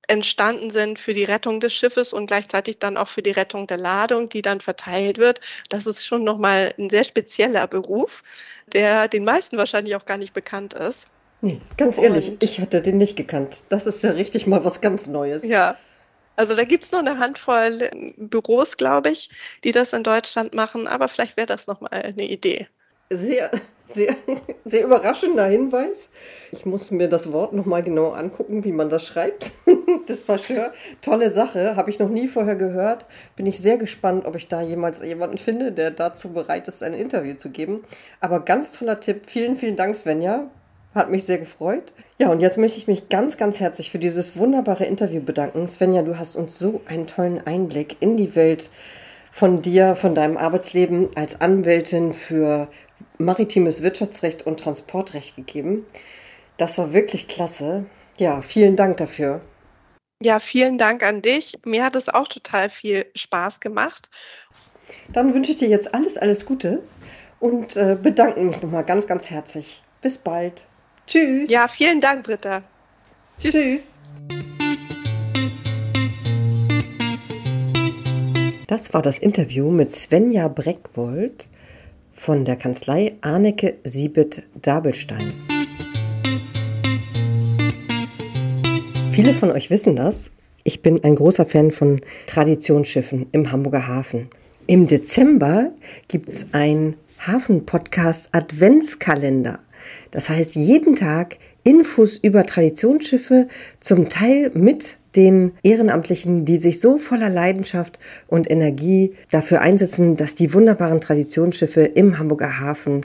entstanden 0.07 0.71
sind 0.71 0.99
für 0.99 1.13
die 1.13 1.23
Rettung 1.23 1.59
des 1.59 1.73
Schiffes 1.73 2.13
und 2.13 2.27
gleichzeitig 2.27 2.79
dann 2.79 2.97
auch 2.97 3.07
für 3.07 3.21
die 3.21 3.31
Rettung 3.31 3.67
der 3.67 3.77
Ladung, 3.77 4.29
die 4.29 4.41
dann 4.41 4.61
verteilt 4.61 5.17
wird. 5.17 5.41
Das 5.69 5.85
ist 5.85 6.05
schon 6.05 6.23
nochmal 6.23 6.73
ein 6.77 6.89
sehr 6.89 7.03
spezieller 7.03 7.67
Beruf, 7.67 8.23
der 8.73 9.07
den 9.07 9.25
meisten 9.25 9.57
wahrscheinlich 9.57 9.95
auch 9.95 10.05
gar 10.05 10.17
nicht 10.17 10.33
bekannt 10.33 10.73
ist. 10.73 11.07
Nee, 11.41 11.61
ganz 11.77 11.97
ehrlich, 11.97 12.29
und, 12.29 12.43
ich 12.43 12.59
hatte 12.59 12.81
den 12.81 12.97
nicht 12.97 13.15
gekannt. 13.15 13.63
Das 13.69 13.85
ist 13.85 14.03
ja 14.03 14.11
richtig 14.11 14.47
mal 14.47 14.63
was 14.65 14.81
ganz 14.81 15.07
Neues. 15.07 15.43
Ja. 15.43 15.77
Also 16.35 16.55
da 16.55 16.63
gibt 16.63 16.83
es 16.83 16.91
noch 16.91 16.99
eine 16.99 17.17
Handvoll 17.17 17.89
Büros, 18.17 18.77
glaube 18.77 19.09
ich, 19.09 19.29
die 19.63 19.71
das 19.71 19.93
in 19.93 20.03
Deutschland 20.03 20.53
machen, 20.53 20.87
aber 20.87 21.07
vielleicht 21.07 21.35
wäre 21.35 21.47
das 21.47 21.67
nochmal 21.67 21.93
eine 21.93 22.25
Idee 22.25 22.67
sehr, 23.09 23.51
sehr, 23.87 24.15
sehr 24.65 24.83
überraschender 24.83 25.45
Hinweis. 25.45 26.09
Ich 26.51 26.65
muss 26.65 26.91
mir 26.91 27.07
das 27.07 27.31
Wort 27.31 27.53
nochmal 27.53 27.83
genau 27.83 28.11
angucken, 28.11 28.63
wie 28.63 28.71
man 28.71 28.89
das 28.89 29.05
schreibt. 29.05 29.51
das 30.07 30.27
war 30.27 30.37
schön. 30.37 30.65
Tolle 31.01 31.31
Sache, 31.31 31.75
habe 31.75 31.89
ich 31.89 31.99
noch 31.99 32.09
nie 32.09 32.27
vorher 32.27 32.55
gehört. 32.55 33.05
Bin 33.35 33.45
ich 33.45 33.59
sehr 33.59 33.77
gespannt, 33.77 34.25
ob 34.25 34.35
ich 34.35 34.47
da 34.47 34.61
jemals 34.61 35.03
jemanden 35.03 35.37
finde, 35.37 35.71
der 35.71 35.91
dazu 35.91 36.33
bereit 36.33 36.67
ist, 36.67 36.83
ein 36.83 36.93
Interview 36.93 37.35
zu 37.35 37.49
geben. 37.49 37.83
Aber 38.19 38.41
ganz 38.41 38.71
toller 38.71 38.99
Tipp. 38.99 39.23
Vielen, 39.27 39.57
vielen 39.57 39.75
Dank, 39.75 39.95
Svenja. 39.95 40.49
Hat 40.93 41.11
mich 41.11 41.25
sehr 41.25 41.37
gefreut. 41.37 41.93
Ja, 42.19 42.29
und 42.29 42.39
jetzt 42.39 42.57
möchte 42.57 42.79
ich 42.79 42.87
mich 42.87 43.09
ganz, 43.09 43.37
ganz 43.37 43.59
herzlich 43.59 43.91
für 43.91 43.99
dieses 43.99 44.37
wunderbare 44.37 44.85
Interview 44.85 45.21
bedanken. 45.21 45.67
Svenja, 45.67 46.01
du 46.01 46.17
hast 46.17 46.35
uns 46.35 46.57
so 46.57 46.81
einen 46.87 47.05
tollen 47.05 47.45
Einblick 47.45 47.97
in 47.99 48.17
die 48.17 48.35
Welt 48.35 48.71
von 49.31 49.61
dir, 49.61 49.95
von 49.95 50.15
deinem 50.15 50.35
Arbeitsleben 50.35 51.09
als 51.15 51.39
Anwältin 51.39 52.13
für 52.13 52.69
maritimes 53.17 53.81
Wirtschaftsrecht 53.81 54.45
und 54.45 54.59
Transportrecht 54.59 55.35
gegeben. 55.35 55.85
Das 56.57 56.77
war 56.77 56.93
wirklich 56.93 57.27
klasse. 57.27 57.85
Ja, 58.17 58.41
vielen 58.41 58.75
Dank 58.75 58.97
dafür. 58.97 59.41
Ja, 60.23 60.39
vielen 60.39 60.77
Dank 60.77 61.03
an 61.03 61.21
dich. 61.21 61.53
Mir 61.65 61.83
hat 61.83 61.95
es 61.95 62.09
auch 62.09 62.27
total 62.27 62.69
viel 62.69 63.05
Spaß 63.15 63.59
gemacht. 63.59 64.09
Dann 65.13 65.33
wünsche 65.33 65.51
ich 65.51 65.57
dir 65.57 65.67
jetzt 65.67 65.93
alles, 65.93 66.17
alles 66.17 66.45
Gute 66.45 66.81
und 67.39 67.75
äh, 67.75 67.97
bedanke 68.01 68.39
mich 68.39 68.61
nochmal 68.61 68.83
ganz, 68.83 69.05
ganz 69.05 69.29
herzlich. 69.29 69.83
Bis 70.01 70.17
bald. 70.17 70.65
Tschüss. 71.05 71.49
Ja, 71.49 71.67
vielen 71.67 72.01
Dank, 72.01 72.23
Britta. 72.23 72.63
Tschüss. 73.37 73.51
Tschüss. 73.51 73.97
Das 78.67 78.93
war 78.93 79.01
das 79.01 79.19
Interview 79.19 79.69
mit 79.69 79.95
Svenja 79.95 80.47
Breckwold 80.47 81.47
von 82.17 82.43
der 82.43 82.55
Kanzlei 82.57 83.13
Arnecke 83.21 83.75
Siebet 83.83 84.43
Dabelstein. 84.61 85.33
Viele 89.11 89.33
von 89.33 89.51
euch 89.51 89.69
wissen 89.69 89.95
das. 89.95 90.31
Ich 90.63 90.81
bin 90.81 91.03
ein 91.03 91.15
großer 91.15 91.45
Fan 91.45 91.71
von 91.71 92.01
Traditionsschiffen 92.25 93.27
im 93.31 93.51
Hamburger 93.51 93.87
Hafen. 93.87 94.29
Im 94.65 94.87
Dezember 94.87 95.71
gibt 96.07 96.27
es 96.27 96.47
ein 96.51 96.97
Hafen-Podcast 97.25 98.29
Adventskalender. 98.33 99.59
Das 100.11 100.29
heißt, 100.29 100.55
jeden 100.55 100.95
Tag 100.95 101.37
Infos 101.63 102.17
über 102.17 102.45
Traditionsschiffe, 102.45 103.47
zum 103.79 104.09
Teil 104.09 104.51
mit 104.53 104.97
den 105.17 105.53
Ehrenamtlichen, 105.63 106.45
die 106.45 106.57
sich 106.57 106.79
so 106.79 106.97
voller 106.97 107.29
Leidenschaft 107.29 107.99
und 108.27 108.49
Energie 108.49 109.15
dafür 109.31 109.61
einsetzen, 109.61 110.15
dass 110.15 110.35
die 110.35 110.53
wunderbaren 110.53 111.01
Traditionsschiffe 111.01 111.81
im 111.81 112.19
Hamburger 112.19 112.61
Hafen 112.61 113.01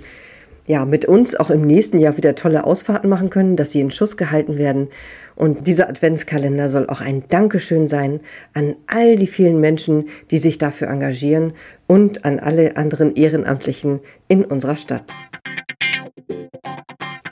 ja, 0.66 0.85
mit 0.85 1.07
uns 1.07 1.35
auch 1.35 1.51
im 1.51 1.62
nächsten 1.62 1.98
Jahr 1.98 2.16
wieder 2.16 2.37
tolle 2.37 2.64
Ausfahrten 2.64 3.11
machen 3.11 3.31
können, 3.31 3.57
dass 3.57 3.72
sie 3.72 3.81
in 3.81 3.90
Schuss 3.90 4.16
gehalten 4.16 4.59
werden. 4.59 4.88
Und 5.35 5.66
dieser 5.66 5.88
Adventskalender 5.88 6.68
soll 6.68 6.88
auch 6.88 7.01
ein 7.01 7.25
Dankeschön 7.31 7.88
sein 7.88 8.20
an 8.55 8.77
all 8.87 9.16
die 9.16 9.27
vielen 9.27 9.61
Menschen, 9.61 10.09
die 10.31 10.38
sich 10.38 10.59
dafür 10.59 10.88
engagieren 10.88 11.55
und 11.88 12.25
an 12.25 12.38
alle 12.38 12.77
anderen 12.77 13.16
Ehrenamtlichen 13.16 14.01
in 14.29 14.44
unserer 14.44 14.77
Stadt. 14.77 15.12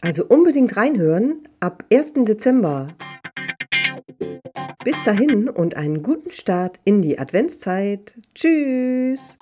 Also 0.00 0.24
unbedingt 0.24 0.76
reinhören 0.76 1.46
ab 1.60 1.84
1. 1.92 2.14
Dezember. 2.24 2.88
Bis 4.90 5.04
dahin 5.04 5.48
und 5.48 5.76
einen 5.76 6.02
guten 6.02 6.32
Start 6.32 6.80
in 6.84 7.00
die 7.00 7.16
Adventszeit. 7.16 8.16
Tschüss! 8.34 9.38